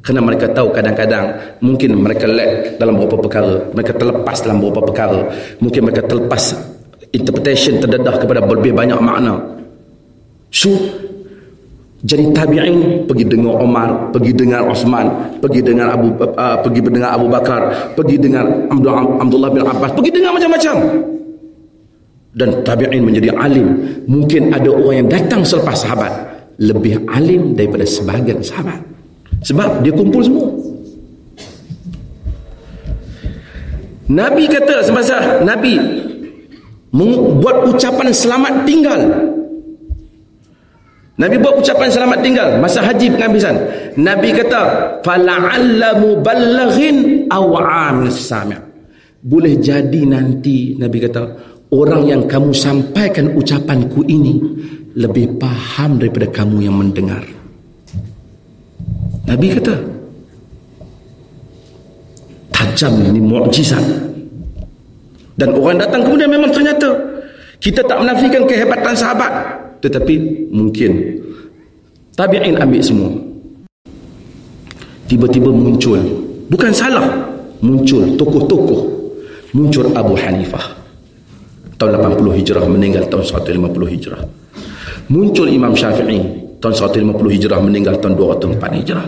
[0.06, 3.58] Kerana mereka tahu kadang-kadang mungkin mereka lag dalam beberapa perkara.
[3.74, 5.20] Mereka terlepas dalam beberapa perkara.
[5.58, 6.54] Mungkin mereka terlepas
[7.10, 9.42] interpretation terdedah kepada lebih banyak makna.
[10.54, 10.70] So,
[12.06, 15.10] jadi tabi'in pergi dengar Omar, pergi dengar Osman,
[15.42, 17.62] pergi dengar Abu uh, pergi dengar Abu Bakar,
[17.98, 20.76] pergi dengar Abdullah bin Abbas, pergi dengar macam-macam.
[22.36, 23.74] Dan tabi'in menjadi alim.
[24.06, 26.14] Mungkin ada orang yang datang selepas sahabat
[26.62, 28.95] lebih alim daripada sebahagian sahabat.
[29.46, 30.50] Sebab dia kumpul semua.
[34.06, 35.78] Nabi kata semasa Nabi
[37.42, 39.02] buat ucapan selamat tinggal
[41.16, 43.56] Nabi buat ucapan selamat tinggal masa haji penghabisan.
[43.96, 44.62] Nabi kata,
[45.00, 48.60] "Fala'alla muballighin aw 'amil sami'."
[49.24, 51.24] Boleh jadi nanti Nabi kata,
[51.72, 54.44] orang yang kamu sampaikan ucapanku ini
[55.00, 57.24] lebih paham daripada kamu yang mendengar.
[59.26, 59.74] Nabi kata,
[62.54, 63.82] tajam ini mukjizat.
[65.36, 66.96] Dan orang datang kemudian memang ternyata
[67.60, 69.32] kita tak menafikan kehebatan sahabat.
[69.84, 70.14] Tetapi
[70.54, 71.20] mungkin
[72.16, 73.12] tabi'in ambil semua.
[75.06, 76.00] Tiba-tiba muncul
[76.48, 77.06] bukan salah
[77.60, 78.82] muncul tokoh-tokoh.
[79.56, 80.76] Muncul Abu Hanifah.
[81.76, 84.22] Tahun 80 hijrah meninggal tahun 150 hijrah.
[85.12, 86.74] Muncul Imam Syafi'i tahun
[87.14, 88.18] 150 hijrah meninggal tahun
[88.58, 89.06] 204 hijrah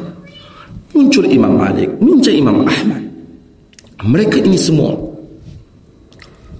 [0.93, 3.01] muncul Imam Malik muncul Imam Ahmad
[4.05, 4.93] mereka ini semua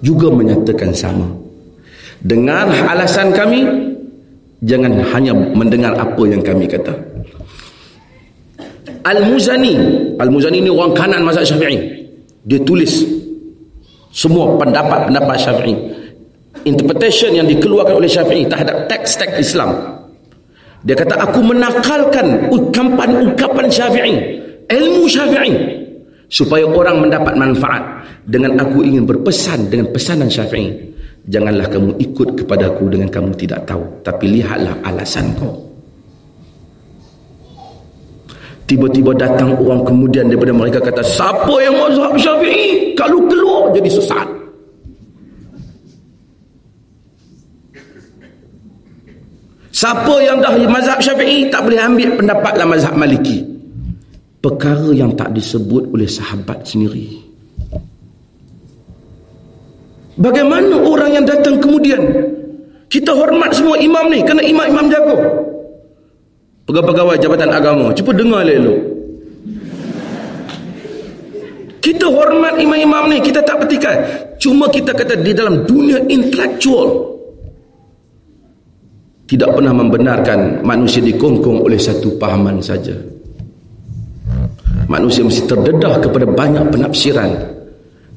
[0.02, 1.30] juga menyatakan sama
[2.26, 3.88] dengan alasan kami
[4.66, 6.90] Jangan hanya mendengar apa yang kami kata.
[9.06, 9.76] Al-Muzani.
[10.18, 11.78] Al-Muzani ni orang kanan mazhab syafi'i.
[12.50, 13.06] Dia tulis
[14.10, 15.76] semua pendapat-pendapat syafi'i.
[16.66, 19.97] Interpretation yang dikeluarkan oleh syafi'i terhadap teks-teks Islam.
[20.88, 24.16] Dia kata, aku menakalkan ukapan-ukapan syafi'i.
[24.72, 25.52] Ilmu syafi'i.
[26.32, 27.84] Supaya orang mendapat manfaat.
[28.24, 30.72] Dengan aku ingin berpesan dengan pesanan syafi'i.
[31.28, 33.84] Janganlah kamu ikut kepadaku dengan kamu tidak tahu.
[34.00, 35.60] Tapi lihatlah alasan kau.
[38.64, 42.96] Tiba-tiba datang orang kemudian daripada mereka kata, siapa yang mazhab syafi'i?
[42.96, 44.37] Kalau keluar jadi sesat.
[49.78, 53.46] Siapa yang dah mazhab syafi'i tak boleh ambil pendapatlah mazhab maliki.
[54.42, 57.14] Perkara yang tak disebut oleh sahabat sendiri.
[60.18, 62.02] Bagaimana orang yang datang kemudian
[62.90, 65.18] kita hormat semua imam ni kerana imam-imam jago.
[66.66, 68.82] Pegawai-pegawai jabatan agama, cuba dengar elok.
[71.86, 73.96] Kita hormat imam-imam ni, kita tak petikai.
[74.42, 77.17] Cuma kita kata di dalam dunia intelektual
[79.28, 82.96] tidak pernah membenarkan manusia dikongkong oleh satu pahaman saja.
[84.88, 87.36] Manusia mesti terdedah kepada banyak penafsiran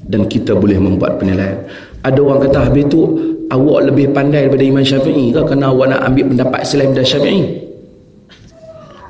[0.07, 1.59] dan kita boleh membuat penilaian.
[2.07, 3.03] Ada orang kata habis tu
[3.51, 7.43] awak lebih pandai daripada Imam Syafi'i ke kerana awak nak ambil pendapat selain dari Syafi'i?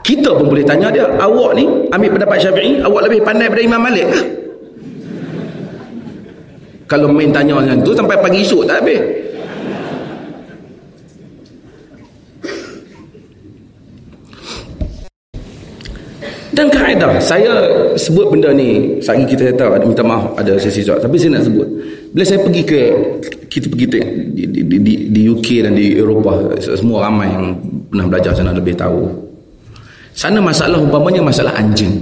[0.00, 3.80] Kita pun boleh tanya dia, awak ni ambil pendapat Syafi'i, awak lebih pandai daripada Imam
[3.84, 4.20] Malik ke?
[6.90, 8.98] Kalau main tanya macam tu sampai pagi esok tak habis.
[16.50, 17.52] Dan kaedah Saya
[17.94, 20.98] sebut benda ni Sagi kita tahu ada Minta maaf ada sesi soal.
[20.98, 21.66] Tapi saya nak sebut
[22.10, 22.80] Bila saya pergi ke
[23.46, 23.86] Kita pergi
[24.34, 27.54] di, di, di, di UK dan di Eropah Semua ramai yang
[27.90, 29.02] Pernah belajar sana lebih tahu.
[30.14, 31.98] Sana masalah umpamanya masalah anjing.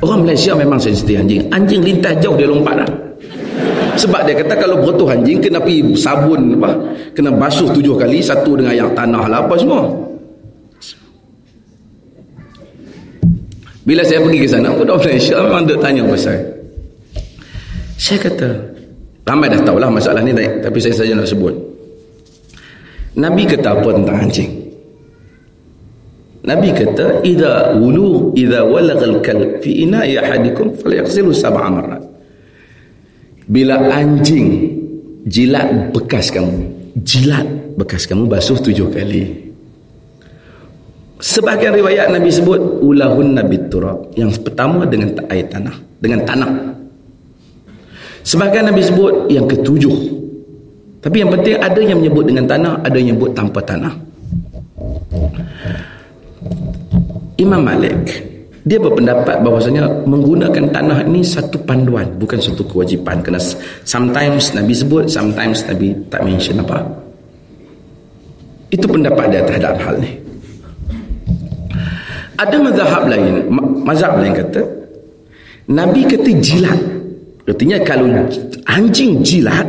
[0.00, 1.44] Orang Malaysia memang sensitif anjing.
[1.52, 2.90] Anjing lintas jauh dia lompat lah
[4.00, 6.72] sebab dia kata kalau berotoh anjing kena pergi sabun apa
[7.12, 9.84] kena basuh tujuh kali satu dengan yang tanah lah apa semua
[13.90, 16.38] Bila saya pergi ke sana, budak Malaysia memang dia tanya pasal.
[17.98, 18.48] Saya kata,
[19.26, 21.50] ramai dah tahulah masalah ni tapi saya saja nak sebut.
[23.18, 24.50] Nabi kata apa tentang anjing?
[26.46, 32.06] Nabi kata, "Idza wulu idza walagha al-kalb fi ina'i ahadikum falyaghsilhu sab'a marrat."
[33.50, 34.70] Bila anjing
[35.26, 39.49] jilat bekas kamu, jilat bekas kamu basuh tujuh kali.
[41.20, 44.08] Sebahagian riwayat Nabi sebut ulahun nabi turab.
[44.16, 46.50] Yang pertama dengan air tanah, dengan tanah.
[48.24, 49.96] Sebahagian Nabi sebut yang ketujuh.
[51.00, 53.92] Tapi yang penting ada yang menyebut dengan tanah, ada yang menyebut tanpa tanah.
[57.40, 58.28] Imam Malik
[58.60, 63.40] dia berpendapat bahawasanya menggunakan tanah ini satu panduan bukan satu kewajipan kerana
[63.88, 66.84] sometimes Nabi sebut sometimes Nabi tak mention apa
[68.68, 70.19] itu pendapat dia terhadap hal ni
[72.40, 73.52] ada mazhab lain,
[73.84, 74.62] mazhab lain kata
[75.70, 76.80] Nabi kata jilat.
[77.44, 78.06] Artinya kalau
[78.70, 79.66] anjing jilat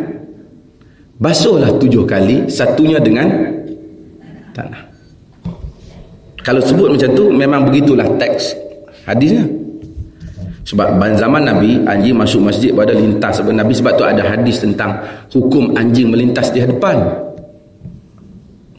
[1.21, 3.29] basuhlah tujuh kali, satunya dengan
[4.53, 4.81] tanah.
[6.41, 8.57] kalau sebut macam tu memang begitulah teks
[9.05, 9.45] hadisnya
[10.65, 14.97] sebab zaman Nabi anjing masuk masjid pada lintas sebab Nabi sebab tu ada hadis tentang
[15.33, 17.01] hukum anjing melintas di hadapan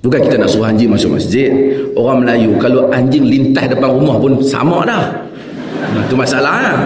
[0.02, 1.50] bukan kita nak suruh anjing masuk masjid
[1.94, 5.04] orang Melayu kalau anjing lintas depan rumah pun sama dah
[6.06, 6.78] itu masalah lah.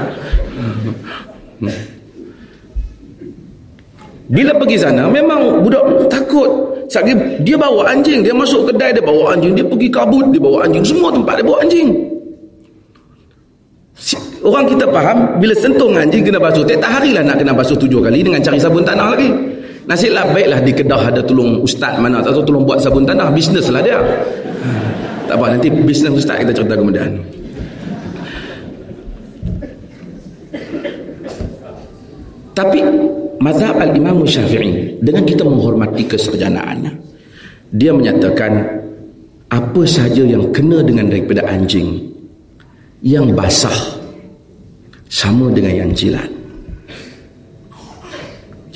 [4.29, 9.35] bila pergi sana memang budak takut Sebab dia bawa anjing dia masuk kedai dia bawa
[9.35, 11.91] anjing dia pergi kabut dia bawa anjing semua tempat dia bawa anjing
[14.47, 16.63] Orang kita faham bila sentuh anjing kena basuh.
[16.63, 19.27] Tiap hari lah nak kena basuh tujuh kali dengan cari sabun tanah lagi.
[19.87, 23.31] Nasiblah baiklah di kedah ada tolong ustaz mana atau tolong buat sabun tanah.
[23.31, 24.03] Bisnes lah dia.
[25.31, 27.23] Tak apa nanti bisnes ustaz kita cerita kemudian.
[32.51, 32.83] Tapi
[33.39, 36.93] mazhab al-imam syafi'i dengan kita menghormati kesarjanaannya.
[37.71, 38.53] Dia menyatakan
[39.55, 42.11] apa sahaja yang kena dengan daripada anjing
[43.07, 44.03] yang basah
[45.07, 46.36] sama dengan yang jilat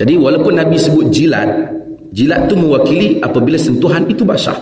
[0.01, 1.77] jadi walaupun Nabi sebut jilat
[2.17, 4.57] jilat tu mewakili apabila sentuhan itu basah.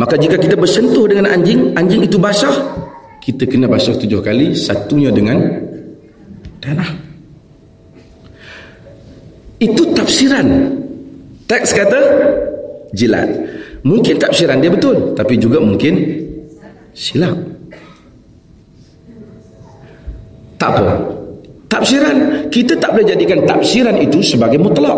[0.00, 2.50] Maka jika kita bersentuh dengan anjing anjing itu basah
[3.20, 5.36] kita kena basuh tujuh kali satunya dengan
[6.64, 6.90] tanah
[9.60, 10.48] itu tafsiran.
[11.44, 12.00] Teks kata
[12.96, 13.28] jilat.
[13.84, 16.24] Mungkin tafsiran dia betul tapi juga mungkin
[16.96, 17.36] silap.
[20.56, 21.23] Tak apa
[21.74, 22.16] tafsiran.
[22.54, 24.94] Kita tak boleh jadikan tafsiran itu sebagai mutlak.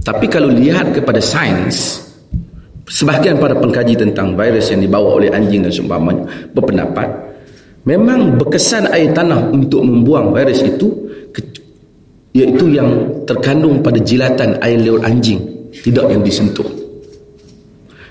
[0.00, 2.06] Tapi kalau lihat kepada sains
[2.86, 6.22] sebahagian para pengkaji tentang virus yang dibawa oleh anjing dan seumpamanya
[6.54, 7.08] berpendapat
[7.82, 10.94] memang berkesan air tanah untuk membuang virus itu
[12.38, 12.90] iaitu yang
[13.26, 15.40] terkandung pada jilatan air liur anjing
[15.82, 16.68] tidak yang disentuh.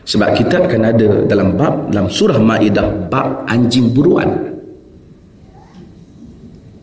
[0.05, 4.55] Sebab kita akan ada dalam bab dalam surah Maidah bab anjing buruan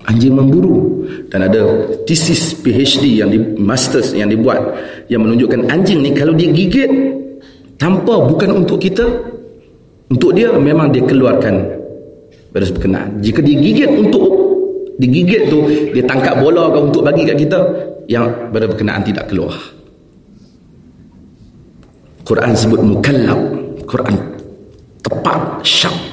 [0.07, 1.07] anjing memburu.
[1.29, 1.63] Dan ada
[2.05, 4.61] thesis PhD yang di masters yang dibuat
[5.09, 6.91] yang menunjukkan anjing ni kalau dia gigit
[7.81, 9.05] tanpa bukan untuk kita
[10.13, 11.83] untuk dia memang dia keluarkan
[12.53, 13.19] virus berkenaan.
[13.25, 14.25] Jika dia gigit untuk
[15.01, 15.65] digigit tu
[15.97, 17.59] dia tangkap bola ke untuk bagi kat kita
[18.07, 19.57] yang virus berkenaan tidak keluar.
[22.23, 23.41] Quran sebut mukallab.
[23.89, 24.15] Quran
[25.03, 26.12] tepat syak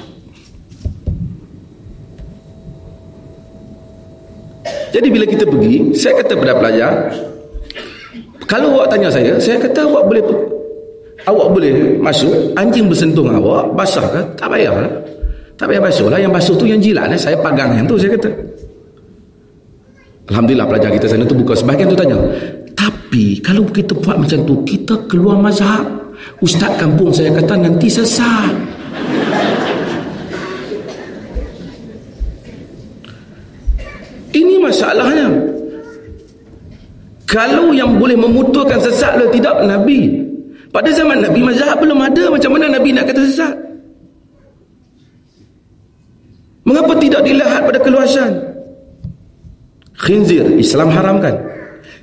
[4.89, 6.91] Jadi bila kita pergi, saya kata kepada pelajar,
[8.49, 10.23] kalau awak tanya saya, saya kata awak boleh
[11.29, 14.21] awak boleh masuk, anjing bersentuh dengan awak, basah ke?
[14.39, 14.89] Tak payahlah.
[15.59, 16.23] Tak payah basuh lah.
[16.23, 17.11] Yang basuh tu yang jilat.
[17.11, 17.19] Eh?
[17.19, 18.31] Saya pagang yang tu, saya kata.
[20.31, 21.51] Alhamdulillah pelajar kita sana tu buka.
[21.51, 22.15] Sebahagian tu tanya.
[22.79, 25.83] Tapi kalau kita buat macam tu, kita keluar mazhab.
[26.39, 28.55] Ustaz kampung saya kata nanti sesat.
[34.79, 35.27] Masalahnya.
[37.27, 40.23] Kalau yang boleh memuturkan sesat atau tidak Nabi.
[40.71, 43.53] Pada zaman Nabi mazhab belum ada macam mana Nabi nak kata sesat.
[46.63, 48.31] Mengapa tidak dilihat pada keluasan?
[49.99, 51.35] Khinzir Islam haramkan.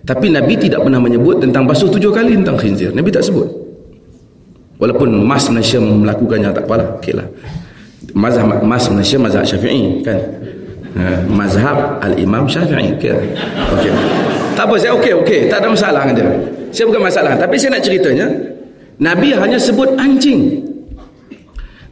[0.07, 2.95] Tapi Nabi tidak pernah menyebut tentang basuh tujuh kali tentang khinzir.
[2.95, 3.51] Nabi tak sebut.
[4.79, 6.87] Walaupun mas Malaysia melakukannya tak apalah.
[7.03, 7.27] Okay lah.
[8.15, 10.19] mazhab mas Malaysia mazhab syafi'i kan
[10.97, 13.13] Ha, mazhab al-imam syafi'i ke
[13.77, 13.93] okey.
[14.57, 15.41] Tak apa saya okey okey.
[15.53, 16.29] Tak ada masalah dengan dia.
[16.73, 17.33] Saya bukan masalah.
[17.37, 18.27] Tapi saya nak ceritanya
[18.97, 20.65] nabi hanya sebut anjing.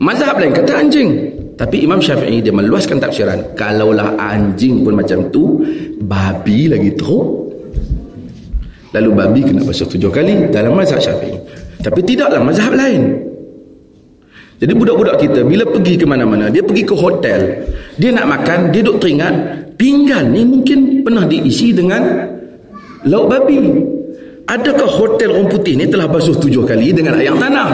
[0.00, 1.11] Mazhab lain kata anjing.
[1.55, 5.61] Tapi imam syafi'i dia meluaskan tafsiran kalaulah anjing pun macam tu
[6.00, 7.44] babi lagi teruk.
[8.96, 11.36] Lalu babi kena basuh tujuh kali dalam mazhab syafi'i.
[11.84, 13.34] Tapi tidaklah mazhab lain
[14.62, 17.66] jadi budak-budak kita bila pergi ke mana-mana, dia pergi ke hotel,
[17.98, 19.34] dia nak makan, dia duk teringat,
[19.74, 22.02] pinggan ni mungkin pernah diisi dengan
[23.02, 23.59] lauk babi.
[24.44, 27.68] Adakah hotel orang putih ni telah basuh tujuh kali dengan air tanah?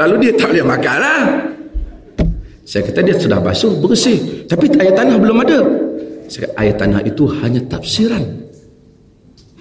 [0.00, 1.22] Lalu dia tak boleh makan lah.
[2.64, 4.44] Saya kata dia sudah basuh, bersih.
[4.48, 5.60] Tapi air tanah belum ada.
[6.28, 8.24] Saya kata, air tanah itu hanya tafsiran.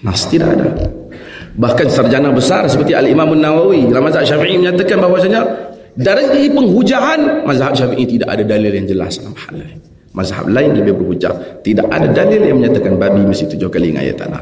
[0.04, 0.68] Nas tidak ada.
[1.58, 5.42] Bahkan sarjana besar seperti Al-Imam Nawawi mazhab Syafi'i menyatakan bahawasanya
[5.98, 9.76] dari segi penghujahan mazhab Syafi'i tidak ada dalil yang jelas dalam hal ini.
[10.14, 11.34] Mazhab lain lebih berhujah.
[11.66, 14.42] Tidak ada dalil yang menyatakan babi mesti tujuh kali dengan ayat tanah.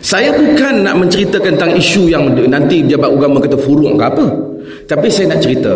[0.00, 4.26] Saya bukan nak menceritakan tentang isu yang nanti jabat agama kata furuk ke apa.
[4.88, 5.72] Tapi saya nak cerita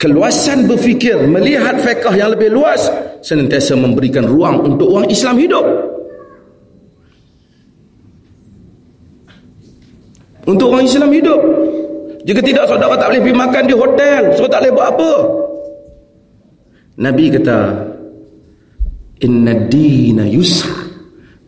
[0.00, 2.88] keluasan berfikir melihat fiqh yang lebih luas
[3.20, 5.64] senantiasa memberikan ruang untuk orang Islam hidup.
[10.48, 11.40] Untuk orang Islam hidup.
[12.24, 14.22] Jika tidak saudara tak boleh pergi makan di hotel.
[14.36, 15.12] Saudara tak boleh buat apa.
[17.00, 17.58] Nabi kata,
[19.24, 20.72] Inna dina yusra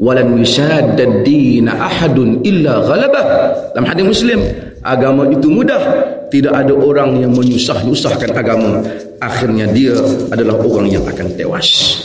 [0.01, 3.25] walan yushadda dina ahadun illa ghalabah.
[3.77, 4.41] Dalam hadis Muslim,
[4.81, 5.83] agama itu mudah.
[6.33, 8.81] Tidak ada orang yang menyusah-nyusahkan agama.
[9.21, 9.93] Akhirnya dia
[10.33, 12.01] adalah orang yang akan tewas.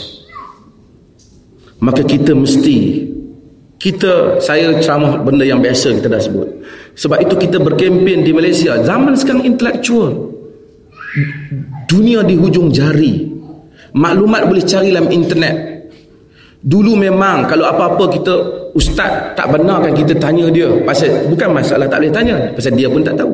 [1.80, 3.08] Maka kita mesti
[3.78, 6.50] kita saya ceramah benda yang biasa kita dah sebut.
[6.98, 8.74] Sebab itu kita berkempen di Malaysia.
[8.82, 10.34] Zaman sekarang intelektual
[11.86, 13.30] dunia di hujung jari.
[13.94, 15.56] Maklumat boleh cari dalam internet.
[16.58, 18.34] Dulu memang kalau apa-apa kita
[18.74, 20.68] ustaz tak benar kan kita tanya dia.
[20.82, 22.36] Pasal bukan masalah tak boleh tanya.
[22.50, 23.30] Pasal dia pun tak tahu.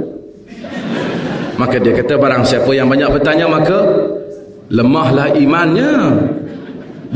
[1.56, 3.80] Maka dia kata barang siapa yang banyak bertanya maka
[4.68, 6.20] lemahlah imannya.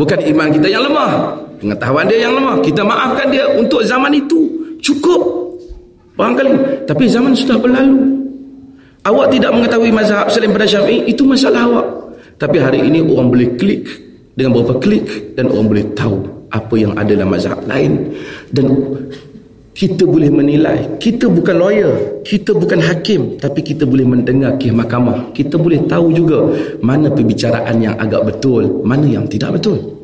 [0.01, 2.63] Bukan iman kita yang lemah pengetahuan dia yang lemah.
[2.63, 4.49] Kita maafkan dia untuk zaman itu.
[4.79, 5.21] Cukup.
[6.15, 6.87] Barangkali.
[6.87, 7.99] Tapi zaman sudah berlalu.
[9.07, 11.87] Awak tidak mengetahui mazhab selain pada syafi'i itu masalah awak.
[12.39, 13.87] Tapi hari ini orang boleh klik
[14.35, 16.17] dengan beberapa klik dan orang boleh tahu
[16.49, 18.15] apa yang ada dalam mazhab lain.
[18.51, 18.67] Dan
[19.75, 20.99] kita boleh menilai.
[20.99, 25.31] Kita bukan lawyer kita bukan hakim tapi kita boleh mendengar kisah mahkamah.
[25.35, 26.51] Kita boleh tahu juga
[26.83, 29.98] mana perbicaraan yang agak betul mana yang tidak betul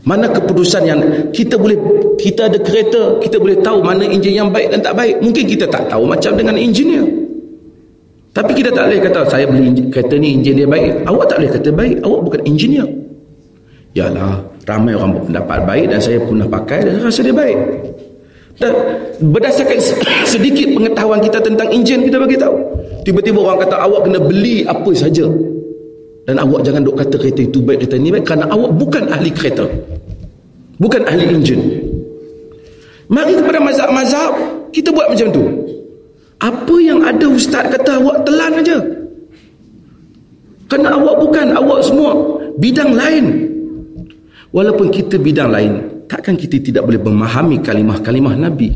[0.00, 1.76] mana keputusan yang kita boleh
[2.16, 5.20] kita ada kereta, kita boleh tahu mana enjin yang baik dan tak baik.
[5.20, 7.04] Mungkin kita tak tahu macam dengan engineer.
[8.30, 11.04] Tapi kita tak boleh kata saya beli kereta ni enjin dia baik.
[11.04, 12.86] Awak tak boleh kata baik, awak bukan engineer.
[13.92, 17.58] Yalah, ramai orang berpendapat baik dan saya pernah pakai dan rasa dia baik.
[18.60, 18.72] Dan
[19.34, 19.78] berdasarkan
[20.32, 22.56] sedikit pengetahuan kita tentang enjin kita bagi tahu.
[23.04, 25.26] Tiba-tiba orang kata awak kena beli apa saja
[26.30, 28.22] dan awak jangan duk kata kereta itu baik kereta ini baik.
[28.22, 29.66] Kerana awak bukan ahli kereta.
[30.78, 31.58] Bukan ahli enjin.
[33.10, 34.32] Mari kepada mazhab-mazhab
[34.70, 35.42] kita buat macam tu.
[36.38, 38.78] Apa yang ada ustaz kata awak telan aja.
[40.70, 42.14] Kerana awak bukan awak semua
[42.62, 43.50] bidang lain.
[44.54, 48.70] Walaupun kita bidang lain takkan kita tidak boleh memahami kalimah-kalimah Nabi.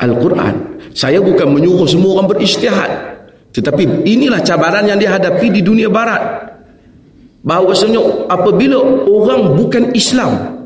[0.00, 0.56] Al-Quran.
[0.96, 3.07] Saya bukan menyuruh semua orang beristihad
[3.52, 6.20] tetapi inilah cabaran yang dihadapi di dunia barat.
[7.42, 8.76] Bahawasanya apabila
[9.08, 10.58] orang bukan Islam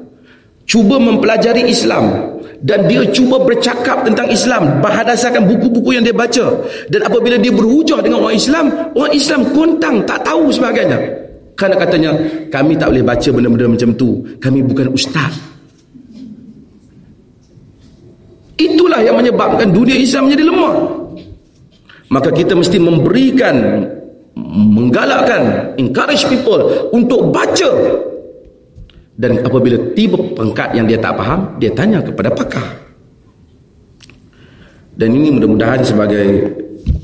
[0.66, 6.59] cuba mempelajari Islam dan dia cuba bercakap tentang Islam berdasarkan buku-buku yang dia baca
[6.91, 8.66] dan apabila dia berhujah dengan orang Islam,
[8.97, 10.99] orang Islam kontang tak tahu sebagainya.
[11.53, 12.11] Kerana katanya
[12.49, 14.24] kami tak boleh baca benda-benda macam tu.
[14.41, 15.37] Kami bukan ustaz.
[18.57, 21.02] Itulah yang menyebabkan dunia Islam menjadi lemah
[22.13, 23.89] maka kita mesti memberikan
[24.53, 27.73] menggalakkan encourage people untuk baca.
[29.13, 32.65] Dan apabila tiba pengkat yang dia tak faham dia tanya kepada pakar.
[34.93, 36.53] Dan ini mudah-mudahan sebagai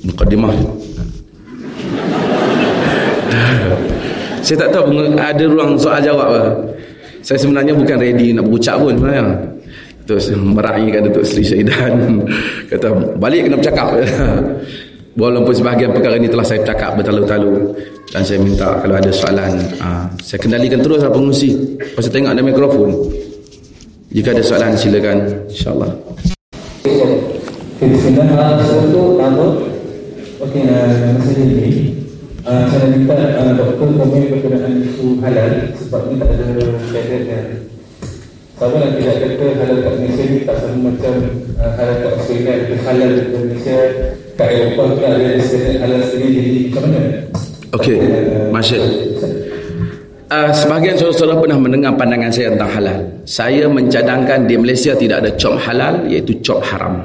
[0.04, 0.52] mukadimah
[4.44, 4.84] saya tak tahu
[5.16, 6.56] ada ruang soal jawab
[7.20, 9.24] saya sebenarnya bukan ready nak berucap pun sebenarnya
[10.08, 12.22] terus meraihkan Datuk Seri Syahidan
[12.72, 12.88] kata
[13.20, 13.88] balik kena bercakap
[15.18, 17.74] Walaupun sebahagian perkara ini telah saya cakap bertalu-talu
[18.14, 21.58] dan saya minta kalau ada soalan uh, saya kendalikan terus lah pengusi
[21.98, 22.94] pasal tengok ada mikrofon.
[24.14, 25.18] Jika ada soalan silakan.
[25.50, 25.90] insyaAllah.
[27.82, 29.46] Bismillah untuk nama
[30.38, 31.98] Okey, masa ini.
[32.46, 33.18] Saya minta
[33.58, 35.50] doktor komen berkenaan isu halal
[35.82, 36.44] sebab ini tak ada
[36.94, 37.58] kaitan dengan
[38.58, 41.14] sama yang tidak kata halal kat Malaysia ni tak sama macam
[41.58, 42.54] halal kat Australia
[42.86, 43.78] halal kat Malaysia
[44.38, 47.00] kat Eropah pun ada istilah halal sendiri jadi macam mana?
[47.74, 47.96] Okey,
[48.54, 48.82] Masyid.
[50.28, 52.98] Uh, sebahagian saudara-saudara pernah mendengar pandangan saya tentang halal.
[53.26, 57.02] Saya mencadangkan di Malaysia tidak ada cop halal iaitu cop haram.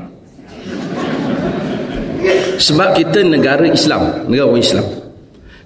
[2.61, 4.85] Sebab kita negara Islam, negara orang Islam.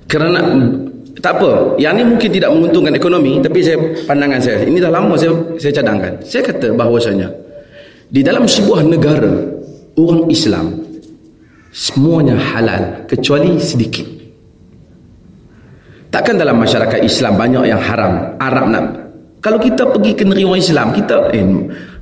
[0.08, 0.40] Kerana
[1.20, 3.76] tak apa, yang ni mungkin tidak menguntungkan ekonomi tapi saya
[4.08, 6.14] pandangan saya, ini dah lama saya saya cadangkan.
[6.24, 7.28] Saya kata bahawasanya
[8.08, 9.34] di dalam sebuah negara
[10.00, 10.87] orang Islam
[11.78, 14.10] semuanya halal kecuali sedikit.
[16.10, 18.86] Takkan dalam masyarakat Islam banyak yang haram Arab nak?
[19.38, 21.46] Kalau kita pergi ke negeri orang Islam kita eh,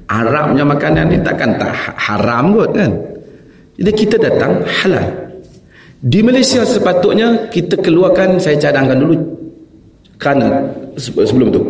[0.05, 2.93] Arabnya makanan ni takkan tak haram kot kan?
[3.75, 5.05] Jadi kita datang halal.
[5.97, 9.17] Di Malaysia sepatutnya kita keluarkan saya cadangkan dulu
[10.21, 10.61] kerana
[10.95, 11.61] sebelum tu.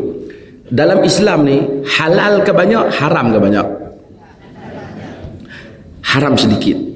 [0.68, 3.68] Dalam Islam ni halal ke banyak haram ke banyak?
[6.03, 6.94] Haram sedikit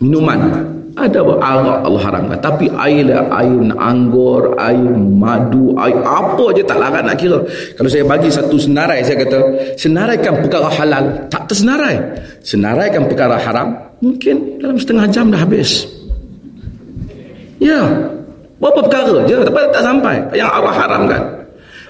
[0.00, 1.20] minuman ada?
[1.20, 2.38] Arak Allah haramkan.
[2.40, 7.36] Tapi air lah, air anggur, air madu, air apa je tak larang nak kira.
[7.76, 9.38] Kalau saya bagi satu senarai, saya kata,
[9.76, 12.00] senaraikan perkara halal, tak tersenarai.
[12.40, 15.84] Senaraikan perkara haram, mungkin dalam setengah jam dah habis.
[17.60, 17.84] Ya,
[18.56, 20.16] berapa perkara je, tapi tak sampai.
[20.32, 21.22] Yang Allah haramkan.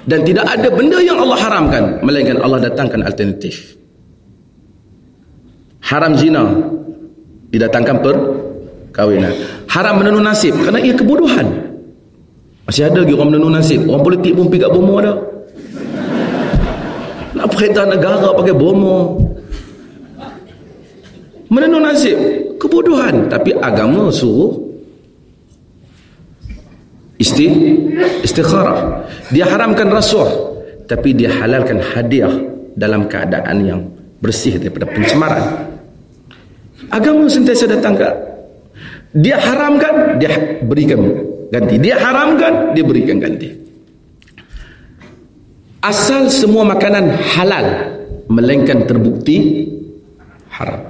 [0.07, 3.79] Dan tidak ada benda yang Allah haramkan, melainkan Allah datangkan alternatif.
[5.87, 6.43] Haram zina,
[7.57, 8.17] didatangkan per
[8.93, 9.33] kahwinan.
[9.73, 11.73] Haram menenun nasib kerana ia kebodohan.
[12.69, 13.89] Masih ada lagi orang menenun nasib.
[13.89, 15.17] Orang politik pun pergi kat bomo dah.
[17.37, 19.21] Nak perintah negara pakai bomo.
[21.49, 22.19] Menenun nasib.
[22.57, 23.29] Kebodohan.
[23.29, 24.57] Tapi agama suruh
[27.17, 27.47] isti
[28.25, 29.05] istikharah.
[29.33, 30.57] Dia haramkan rasuah.
[30.87, 32.31] Tapi dia halalkan hadiah
[32.79, 33.81] dalam keadaan yang
[34.19, 35.76] bersih daripada pencemaran.
[36.93, 38.09] Agama sentiasa datang ke
[39.17, 41.01] dia haramkan, dia berikan
[41.49, 41.81] ganti.
[41.81, 43.49] Dia haramkan, dia berikan ganti.
[45.81, 47.67] Asal semua makanan halal
[48.29, 49.71] melainkan terbukti
[50.53, 50.83] haram.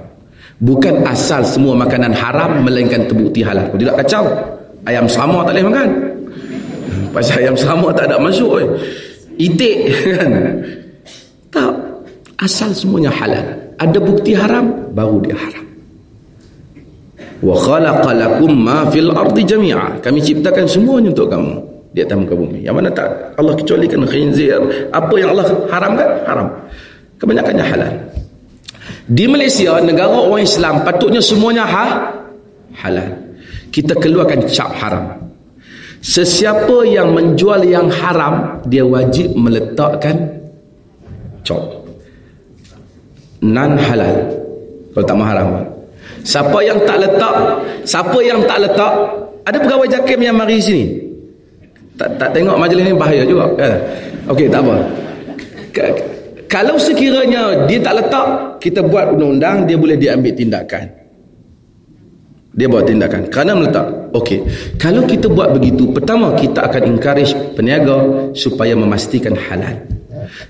[0.57, 3.71] Bukan asal semua makanan haram melainkan terbukti halal.
[3.71, 4.25] Kau tidak kacau.
[4.83, 5.89] Ayam sama tak boleh makan.
[7.13, 8.59] Pasal ayam sama tak ada masuk.
[8.59, 8.67] Eh.
[9.37, 9.77] Itik
[10.17, 10.31] kan.
[11.53, 11.73] Tak.
[12.41, 13.45] Asal semuanya halal.
[13.77, 15.66] Ada bukti haram, baru dia haram
[17.41, 20.01] wa khalaqalakum ma fil ardi jami'a.
[20.01, 21.53] Kami ciptakan semuanya untuk kamu
[21.93, 22.59] di atas muka bumi.
[22.65, 23.07] Yang mana tak
[23.37, 24.61] Allah kecualikan khinzir
[24.93, 26.47] apa yang Allah haramkan haram.
[27.17, 27.93] Kebanyakannya halal.
[29.07, 31.85] Di Malaysia negara orang Islam patutnya semuanya ha
[32.81, 33.09] halal.
[33.73, 35.05] Kita keluarkan cap haram.
[35.97, 40.29] Sesiapa yang menjual yang haram dia wajib meletakkan
[41.41, 41.61] cap.
[43.41, 44.29] Nan halal.
[44.93, 45.76] Kalau tak haram
[46.27, 47.35] Siapa yang tak letak,
[47.87, 48.91] siapa yang tak letak,
[49.47, 50.83] ada pegawai JAKIM yang mari sini.
[51.95, 53.47] Tak tak tengok majlis ni bahaya juga.
[53.55, 53.71] Ya.
[54.27, 54.75] Okey, tak apa.
[56.51, 58.27] kalau sekiranya dia tak letak,
[58.59, 60.83] kita buat undang-undang, dia boleh diambil tindakan.
[62.59, 63.21] Dia buat tindakan.
[63.31, 63.87] Kerana meletak.
[64.11, 64.43] Okey.
[64.75, 68.03] Kalau kita buat begitu, pertama kita akan encourage peniaga
[68.35, 69.79] supaya memastikan halal.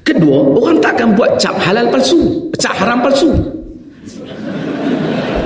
[0.01, 2.49] Kedua, orang tak akan buat cap halal palsu.
[2.57, 3.57] Cap haram palsu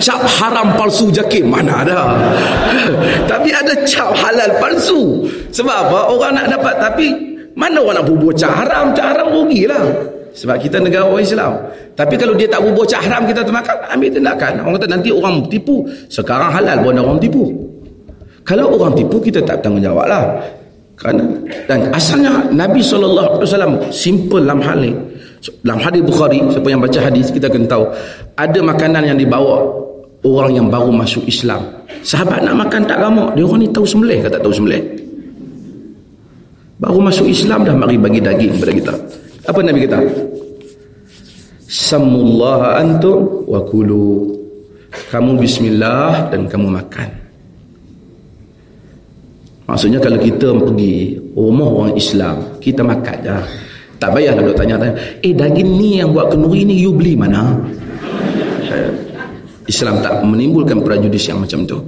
[0.02, 2.00] cap haram palsu jakim mana ada?
[3.32, 5.30] Tapi ada cap halal palsu.
[5.54, 6.00] Sebab apa?
[6.10, 7.08] Orang nak dapat tapi
[7.54, 8.92] mana orang nak bubuh cap haram?
[8.98, 9.86] Cap haram rugilah.
[10.32, 11.54] Sebab kita negara orang Islam.
[11.94, 14.52] Tapi kalau dia tak bubuh cap haram kita termakan ambil tindakan.
[14.64, 15.84] Orang kata nanti orang tipu.
[16.08, 17.52] Sekarang halal pun orang tipu.
[18.42, 20.24] Kalau orang tipu kita tak tanggungjawab lah
[21.02, 21.26] kerana
[21.66, 24.94] dan asalnya Nabi SAW simple dalam hal ni.
[25.66, 27.90] Dalam hadis Bukhari siapa yang baca hadis kita akan tahu.
[28.38, 29.81] Ada makanan yang dibawa
[30.26, 31.66] orang yang baru masuk Islam.
[32.06, 34.82] Sahabat nak makan tak ramak dia orang ni tahu sembelih ke tak tahu sembelih?
[36.82, 38.94] Baru masuk Islam dah mari bagi daging kepada kita.
[39.46, 40.00] Apa Nabi kita
[41.72, 44.38] samullaha antum wa kulu.
[44.92, 47.10] Kamu bismillah dan kamu makan.
[49.72, 53.38] Maksudnya kalau kita pergi rumah orang Islam kita makan je
[54.02, 57.56] tak payah nak tanya, tanya eh daging ni yang buat kenduri ni you beli mana
[59.72, 61.80] Islam tak menimbulkan prejudis yang macam tu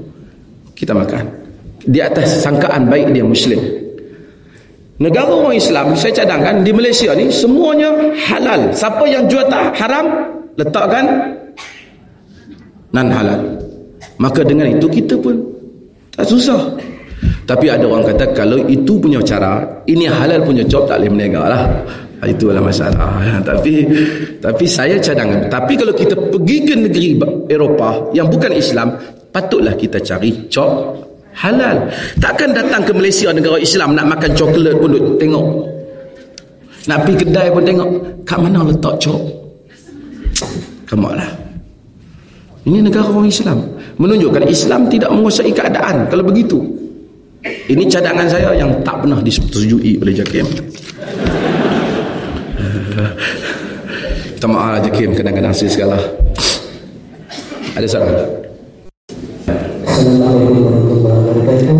[0.71, 1.27] kita makan.
[1.83, 3.59] Di atas sangkaan baik dia muslim.
[5.03, 8.71] Negara orang Islam saya cadangkan di Malaysia ni semuanya halal.
[8.71, 10.07] Siapa yang jual tak haram
[10.55, 11.05] letakkan
[12.93, 13.41] nan halal
[14.21, 15.35] maka dengan itu kita pun
[16.15, 16.61] tak susah.
[17.43, 21.41] Tapi ada orang kata kalau itu punya cara ini halal punya job tak boleh meniaga
[21.51, 21.63] lah
[22.23, 23.35] Ah, itu adalah masalah ya.
[23.43, 23.83] tapi
[24.39, 27.19] tapi saya cadangkan tapi kalau kita pergi ke negeri
[27.51, 28.95] Eropah yang bukan Islam
[29.35, 30.71] patutlah kita cari cok
[31.35, 31.83] halal.
[32.23, 35.47] Takkan datang ke Malaysia negara Islam nak makan coklat pun tengok.
[36.87, 37.89] Nak pergi kedai pun tengok
[38.23, 39.21] kat mana letak cok?
[40.87, 41.27] Kemaklah
[42.63, 43.59] ini negara orang Islam.
[43.99, 46.63] Menunjukkan Islam tidak menguasai keadaan kalau begitu.
[47.43, 50.47] Ini cadangan saya yang tak pernah disetujui oleh JKM
[52.93, 55.97] Minta maaf aja Kim kadang-kadang sih segala.
[57.73, 58.17] Ada soalan?
[59.81, 61.77] Assalamualaikum warahmatullahi wabarakatuh.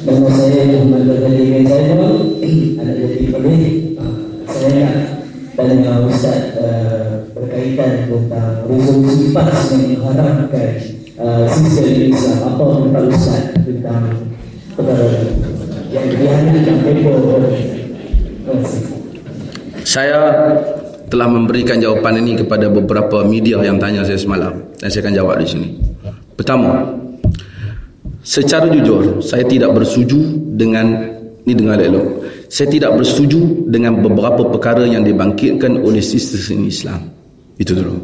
[0.00, 2.08] Nama saya Muhammad Ghazali Mezano.
[2.82, 3.74] Anak jadi pemilih.
[4.50, 4.96] Saya nak
[5.54, 12.38] tanya Ustaz uh, berkaitan tentang resolusi PAS yang uh, sistem Islam.
[12.42, 14.02] Apa pendapat Ustaz tentang
[14.74, 15.30] perkara
[15.94, 16.10] yang
[16.66, 17.38] tempoh?
[17.38, 18.89] Terima kasih.
[19.90, 20.46] Saya
[21.10, 25.34] telah memberikan jawapan ini kepada beberapa media yang tanya saya semalam dan saya akan jawab
[25.42, 25.68] di sini.
[26.38, 26.78] Pertama,
[28.22, 30.94] secara jujur saya tidak bersetuju dengan
[31.42, 32.06] ni dengar elok
[32.46, 37.10] saya tidak bersetuju dengan beberapa perkara yang dibangkitkan oleh sistem Islam.
[37.58, 37.94] Itu dulu.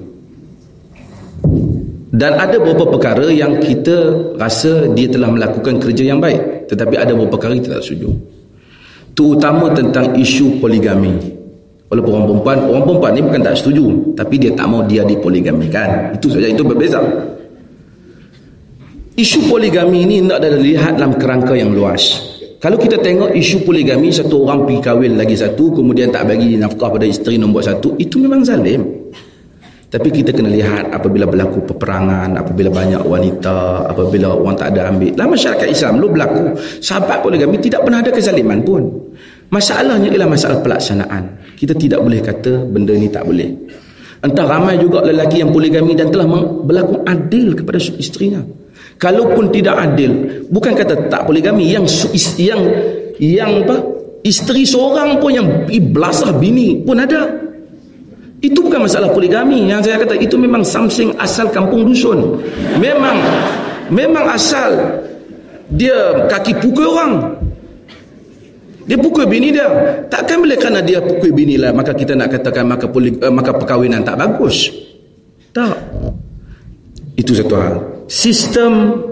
[2.10, 7.14] Dan ada beberapa perkara yang kita rasa dia telah melakukan kerja yang baik tetapi ada
[7.14, 8.10] beberapa perkara kita tak setuju.
[9.14, 11.35] Terutama tentang isu poligami
[11.86, 13.84] Walaupun orang perempuan, orang perempuan ni bukan tak setuju,
[14.18, 16.18] tapi dia tak mau dia dipoligamikan.
[16.18, 16.98] Itu saja, itu berbeza.
[19.14, 22.20] Isu poligami ini tidak ada dilihat dalam kerangka yang luas.
[22.58, 26.90] Kalau kita tengok isu poligami, satu orang pergi kahwin lagi satu, kemudian tak bagi nafkah
[26.90, 28.82] pada isteri nombor satu, itu memang zalim.
[29.86, 35.14] Tapi kita kena lihat apabila berlaku peperangan, apabila banyak wanita, apabila orang tak ada ambil.
[35.14, 36.58] Dalam masyarakat Islam, lu berlaku.
[36.82, 38.82] Sahabat poligami tidak pernah ada kezaliman pun.
[39.50, 41.54] Masalahnya ialah masalah pelaksanaan.
[41.54, 43.48] Kita tidak boleh kata benda ni tak boleh.
[44.26, 46.26] Entah ramai juga lelaki yang poligami dan telah
[46.66, 48.42] berlaku adil kepada isterinya.
[48.96, 51.84] Kalaupun tidak adil, bukan kata tak poligami, yang
[52.40, 52.60] yang
[53.20, 53.76] yang apa?
[54.26, 57.30] Isteri seorang pun yang belasah bini pun ada.
[58.42, 59.70] Itu bukan masalah poligami.
[59.70, 62.42] Yang saya kata itu memang something asal kampung dusun.
[62.82, 63.14] Memang
[63.94, 64.74] memang asal
[65.70, 67.12] dia kaki pukul orang.
[68.86, 69.66] Dia pukul bini dia.
[70.06, 73.50] Takkan boleh kerana dia pukul bini lah maka kita nak katakan maka puli, uh, maka
[73.50, 74.70] perkahwinan tak bagus.
[75.50, 75.74] Tak.
[77.18, 77.74] Itu satu hal.
[78.06, 79.02] Sistem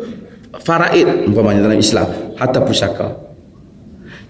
[0.63, 2.07] faraid umpamanya dalam Islam,
[2.39, 3.09] harta pusaka.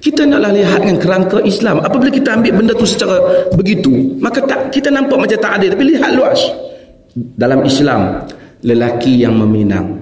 [0.00, 1.80] Kita naklah lihat dengan kerangka Islam.
[1.80, 3.20] Apabila kita ambil benda tu secara
[3.56, 5.72] begitu, maka tak kita nampak macam tak adil.
[5.72, 6.40] Tapi lihat luas.
[7.16, 8.20] Dalam Islam,
[8.64, 9.96] lelaki yang meminang,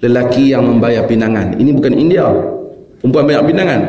[0.00, 1.56] lelaki yang membayar pinangan.
[1.56, 2.28] Ini bukan India.
[3.00, 3.80] Perempuan banyak pinangan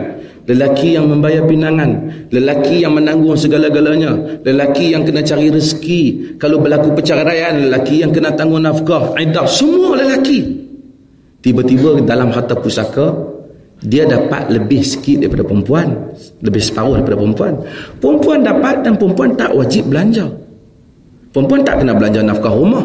[0.44, 6.36] lelaki yang membayar pinangan lelaki yang menanggung segala-galanya lelaki yang kena cari rezeki.
[6.36, 10.44] Kalau berlaku perceraian lelaki yang kena tanggung nafkah iddah semua lelaki.
[11.44, 13.12] Tiba-tiba dalam harta pusaka
[13.84, 15.88] dia dapat lebih sikit daripada perempuan
[16.44, 17.54] lebih separuh daripada perempuan.
[18.00, 20.28] Perempuan dapat dan perempuan tak wajib belanja.
[21.36, 22.84] Perempuan tak kena belanja nafkah rumah.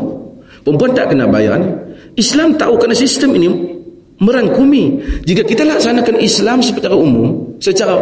[0.62, 1.70] Perempuan tak kena bayar ni.
[2.18, 3.77] Islam tahu kerana sistem ini
[4.18, 4.84] merangkumi.
[5.24, 7.94] Jika kita laksanakan Islam secara umum secara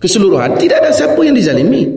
[0.00, 1.88] keseluruhan tidak ada siapa yang dizalimi.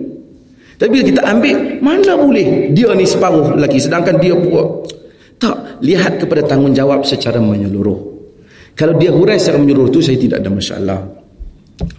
[0.79, 4.89] Tapi bila kita ambil mana boleh dia ni separuh lelaki sedangkan dia buat
[5.37, 8.09] tak lihat kepada tanggungjawab secara menyeluruh.
[8.73, 10.99] Kalau dia hurai secara menyeluruh tu saya tidak ada masalah.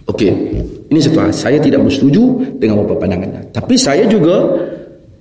[0.07, 0.31] Okey,
[0.91, 1.31] ini satu hal.
[1.35, 3.51] Saya tidak bersetuju dengan beberapa pandangannya.
[3.51, 4.47] Tapi saya juga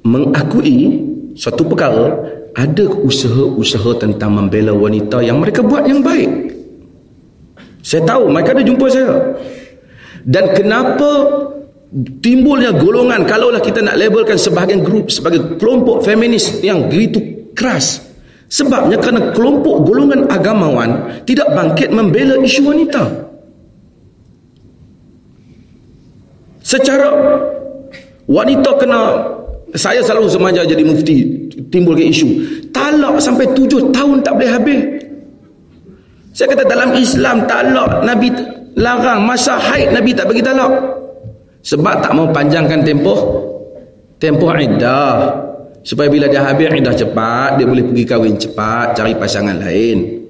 [0.06, 1.02] mengakui
[1.34, 2.14] satu perkara,
[2.52, 6.52] ada usaha-usaha tentang membela wanita yang mereka buat yang baik.
[7.82, 9.12] Saya tahu mereka ada jumpa saya.
[10.22, 11.10] Dan kenapa
[12.22, 18.00] timbulnya golongan kalaulah kita nak labelkan sebahagian grup sebagai kelompok feminis yang begitu keras.
[18.52, 23.02] Sebabnya kerana kelompok golongan agamawan tidak bangkit membela isu wanita.
[26.62, 27.08] Secara
[28.28, 29.00] wanita kena
[29.72, 32.28] saya selalu semaja jadi mufti timbul ke isu
[32.72, 34.80] talak sampai tujuh tahun tak boleh habis
[36.32, 38.32] saya kata dalam Islam talak Nabi
[38.76, 40.72] larang masa haid Nabi tak bagi talak.
[41.62, 43.20] Sebab tak mau panjangkan tempoh
[44.16, 45.44] tempoh iddah.
[45.82, 50.24] Supaya bila dia habis iddah cepat, dia boleh pergi kahwin cepat, cari pasangan lain.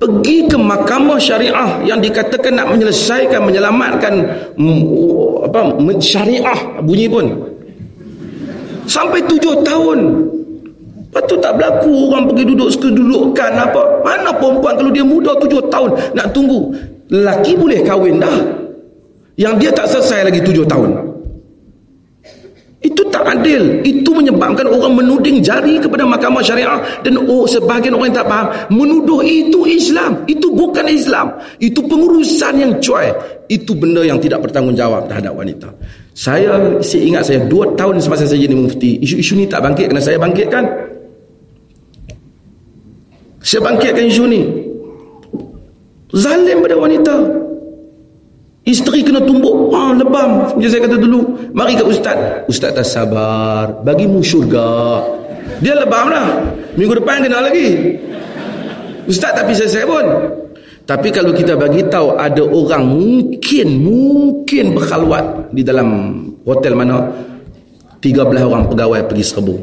[0.00, 4.14] Pergi ke mahkamah syariah yang dikatakan nak menyelesaikan, menyelamatkan
[4.56, 4.80] mm,
[5.44, 5.60] apa
[6.00, 7.26] syariah bunyi pun.
[8.88, 10.00] Sampai tujuh tahun
[11.08, 13.80] Lepas tu tak berlaku orang pergi duduk sekedudukan apa.
[14.04, 16.68] Mana perempuan kalau dia muda tujuh tahun nak tunggu.
[17.08, 18.38] Lelaki boleh kahwin dah.
[19.40, 20.90] Yang dia tak selesai lagi tujuh tahun.
[22.84, 23.80] Itu tak adil.
[23.88, 26.76] Itu menyebabkan orang menuding jari kepada mahkamah syariah.
[27.00, 28.46] Dan oh, sebahagian orang yang tak faham.
[28.68, 30.28] Menuduh itu Islam.
[30.28, 31.40] Itu bukan Islam.
[31.56, 33.10] Itu pengurusan yang cuai.
[33.48, 35.72] Itu benda yang tidak bertanggungjawab terhadap wanita.
[36.18, 38.98] Saya, saya ingat saya dua tahun semasa saya jadi mufti.
[38.98, 40.66] Isu-isu ni tak bangkit kerana saya bangkitkan.
[43.38, 44.42] Saya bangkitkan isu ni.
[46.10, 47.14] Zalim pada wanita.
[48.66, 49.70] Isteri kena tumbuk.
[49.70, 50.58] Ah, lebam.
[50.58, 51.22] Macam saya kata dulu.
[51.54, 52.18] Mari ke ustaz.
[52.50, 53.78] Ustaz tak sabar.
[53.86, 54.98] Bagimu syurga.
[55.62, 56.50] Dia lebam lah.
[56.74, 57.94] Minggu depan kena lagi.
[59.06, 60.02] Ustaz tak pisah saya pun.
[60.88, 65.88] Tapi kalau kita bagi tahu ada orang mungkin, mungkin berkhalwat di dalam
[66.48, 67.04] hotel mana
[68.00, 69.56] 13 orang pegawai pergi serbu.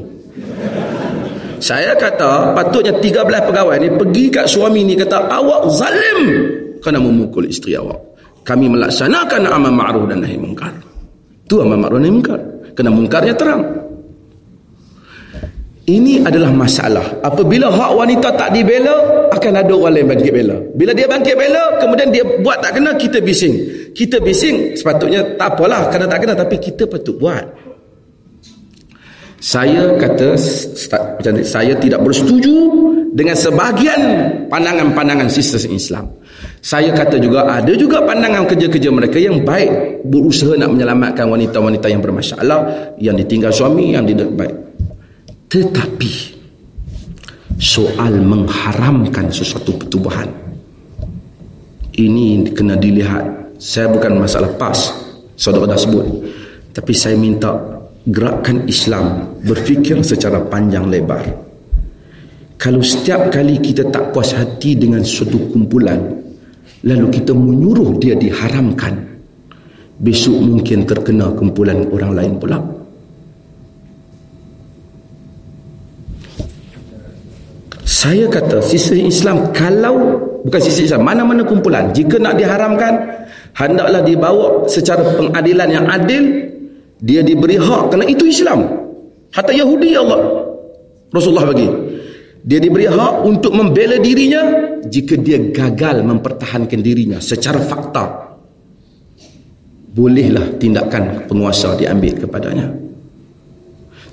[1.57, 6.21] Saya kata patutnya 13 pegawai ni pergi kat suami ni kata awak zalim
[6.77, 7.97] kerana memukul isteri awak.
[8.45, 10.77] Kami melaksanakan amal ma'ruf dan nahi mungkar.
[11.49, 12.37] Tu amal ma'ruf nahi mungkar.
[12.77, 13.65] Kena mungkarnya terang.
[15.85, 17.21] Ini adalah masalah.
[17.21, 20.57] Apabila hak wanita tak dibela, akan ada orang lain bangkit bela.
[20.73, 23.53] Bila dia bangkit bela, kemudian dia buat tak kena, kita bising.
[23.93, 27.45] Kita bising, sepatutnya tak apalah kena tak kena, tapi kita patut buat.
[29.37, 30.33] Saya kata,
[31.45, 32.57] saya tidak bersetuju
[33.13, 34.01] dengan sebahagian
[34.49, 36.05] pandangan-pandangan sistem Islam.
[36.65, 42.01] Saya kata juga ada juga pandangan kerja-kerja mereka yang baik berusaha nak menyelamatkan wanita-wanita yang
[42.01, 44.64] bermasalah yang ditinggal suami yang tidak baik.
[45.55, 46.35] Tetapi
[47.55, 50.27] soal mengharamkan sesuatu pertubuhan
[51.95, 53.55] ini kena dilihat.
[53.55, 54.75] Saya bukan masalah pas
[55.39, 56.03] saudara dah sebut.
[56.75, 57.55] Tapi saya minta
[58.03, 61.23] gerakan Islam berfikir secara panjang lebar.
[62.59, 66.03] Kalau setiap kali kita tak puas hati dengan suatu kumpulan
[66.83, 68.99] lalu kita menyuruh dia diharamkan
[70.03, 72.74] besok mungkin terkena kumpulan orang lain pula.
[77.95, 82.91] Saya kata sisi Islam kalau bukan sisi Islam mana-mana kumpulan jika nak diharamkan
[83.55, 86.43] hendaklah dibawa secara pengadilan yang adil
[86.99, 88.67] dia diberi hak kerana itu Islam.
[89.31, 90.43] Hatta Yahudi ya Allah
[91.07, 91.71] Rasulullah bagi.
[92.43, 94.43] Dia diberi hak untuk membela dirinya
[94.83, 98.35] jika dia gagal mempertahankan dirinya secara fakta.
[99.95, 102.84] Bolehlah tindakan penguasa diambil kepadanya.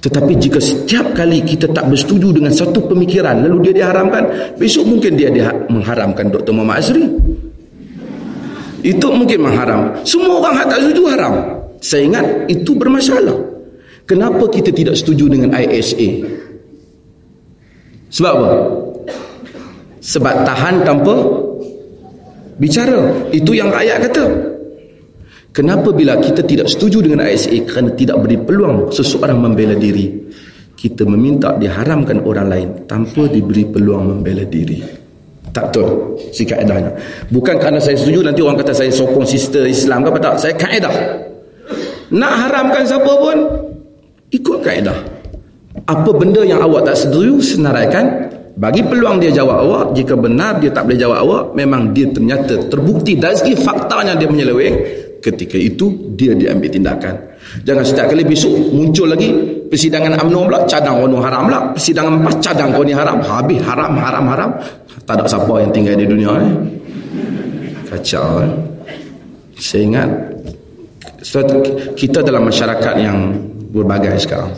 [0.03, 4.27] Tetapi jika setiap kali kita tak bersetuju dengan satu pemikiran lalu dia diharamkan,
[4.59, 6.51] besok mungkin dia, dia mengharamkan Dr.
[6.51, 7.07] Muhammad Azri.
[8.83, 9.95] Itu mungkin mengharam.
[10.03, 11.35] Semua orang tak setuju haram.
[11.79, 13.39] Saya ingat itu bermasalah.
[14.03, 16.27] Kenapa kita tidak setuju dengan ISA?
[18.11, 18.51] Sebab apa?
[20.03, 21.15] Sebab tahan tanpa
[22.59, 23.07] bicara.
[23.31, 24.27] Itu yang ayat kata.
[25.53, 30.09] Kenapa bila kita tidak setuju dengan ISA kerana tidak beri peluang seseorang membela diri,
[30.73, 34.81] kita meminta diharamkan orang lain tanpa diberi peluang membela diri.
[35.53, 36.97] Tak betul si kaedahnya.
[37.29, 40.35] Bukan kerana saya setuju nanti orang kata saya sokong sister Islam ke apa tak.
[40.41, 40.95] Saya kaedah.
[42.17, 43.37] Nak haramkan siapa pun
[44.33, 44.99] ikut kaedah.
[45.85, 50.73] Apa benda yang awak tak setuju senaraikan bagi peluang dia jawab awak jika benar dia
[50.73, 54.77] tak boleh jawab awak memang dia ternyata terbukti dari segi faktanya dia menyeleweng
[55.23, 57.15] ketika itu dia diambil tindakan.
[57.63, 59.31] Jangan setiap kali besok muncul lagi
[59.71, 61.61] persidangan UMNO pula cadang warna haram pula.
[61.73, 64.51] Persidangan PAS cadang kau ni haram habis haram haram haram.
[65.07, 66.51] Tak ada siapa yang tinggal di dunia ni
[67.93, 68.53] kacau eh?
[69.61, 70.09] saya ingat
[71.95, 73.31] kita dalam masyarakat yang
[73.71, 74.51] berbagai sekarang.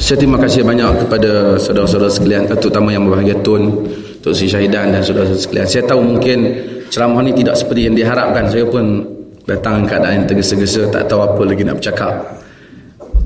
[0.00, 3.86] Saya terima kasih banyak kepada saudara-saudara sekalian terutama yang berbahagia Tun
[4.24, 5.68] Tok Sri Syahidan dan saudara-saudara sekalian.
[5.70, 6.38] Saya tahu mungkin
[6.90, 8.50] ceramah ni tidak seperti yang diharapkan.
[8.50, 9.06] Saya pun
[9.50, 12.14] datang keadaan yang tergesa-gesa tak tahu apa lagi nak bercakap.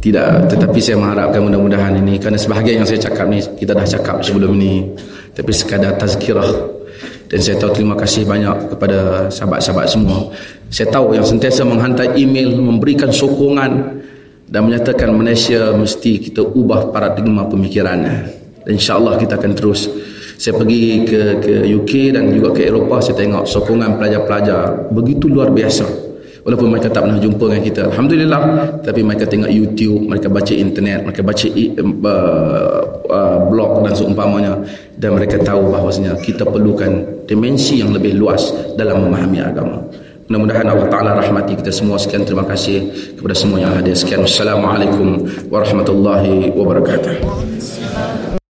[0.01, 4.25] Tidak tetapi saya mengharapkan mudah-mudahan ini kerana sebahagian yang saya cakap ni kita dah cakap
[4.25, 4.89] sebelum ini.
[5.37, 6.77] Tapi sekadar tazkirah.
[7.25, 10.29] Dan saya tahu terima kasih banyak kepada sahabat-sahabat semua.
[10.69, 14.05] Saya tahu yang sentiasa menghantar email memberikan sokongan
[14.45, 18.17] dan menyatakan Malaysia mesti kita ubah paradigma pemikirannya
[18.63, 19.89] dan insyaAllah kita akan terus.
[20.37, 25.49] Saya pergi ke ke UK dan juga ke Eropah saya tengok sokongan pelajar-pelajar begitu luar
[25.49, 26.04] biasa
[26.45, 28.41] walaupun mereka tak pernah jumpa dengan kita Alhamdulillah.
[28.85, 32.81] Tapi mereka tengok YouTube mereka baca internet mereka baca uh,
[33.11, 34.55] uh, blog dan seumpamanya.
[34.95, 39.83] Dan mereka tahu bahawasanya kita perlukan dimensi yang lebih luas dalam memahami agama.
[40.25, 42.01] Mudah-mudahan Allah Ta'ala rahmati kita semua.
[42.01, 42.89] Sekian terima kasih
[43.19, 43.93] kepada semua yang hadir.
[43.93, 48.33] Sekian Assalamualaikum warahmatullahi wabarakatuh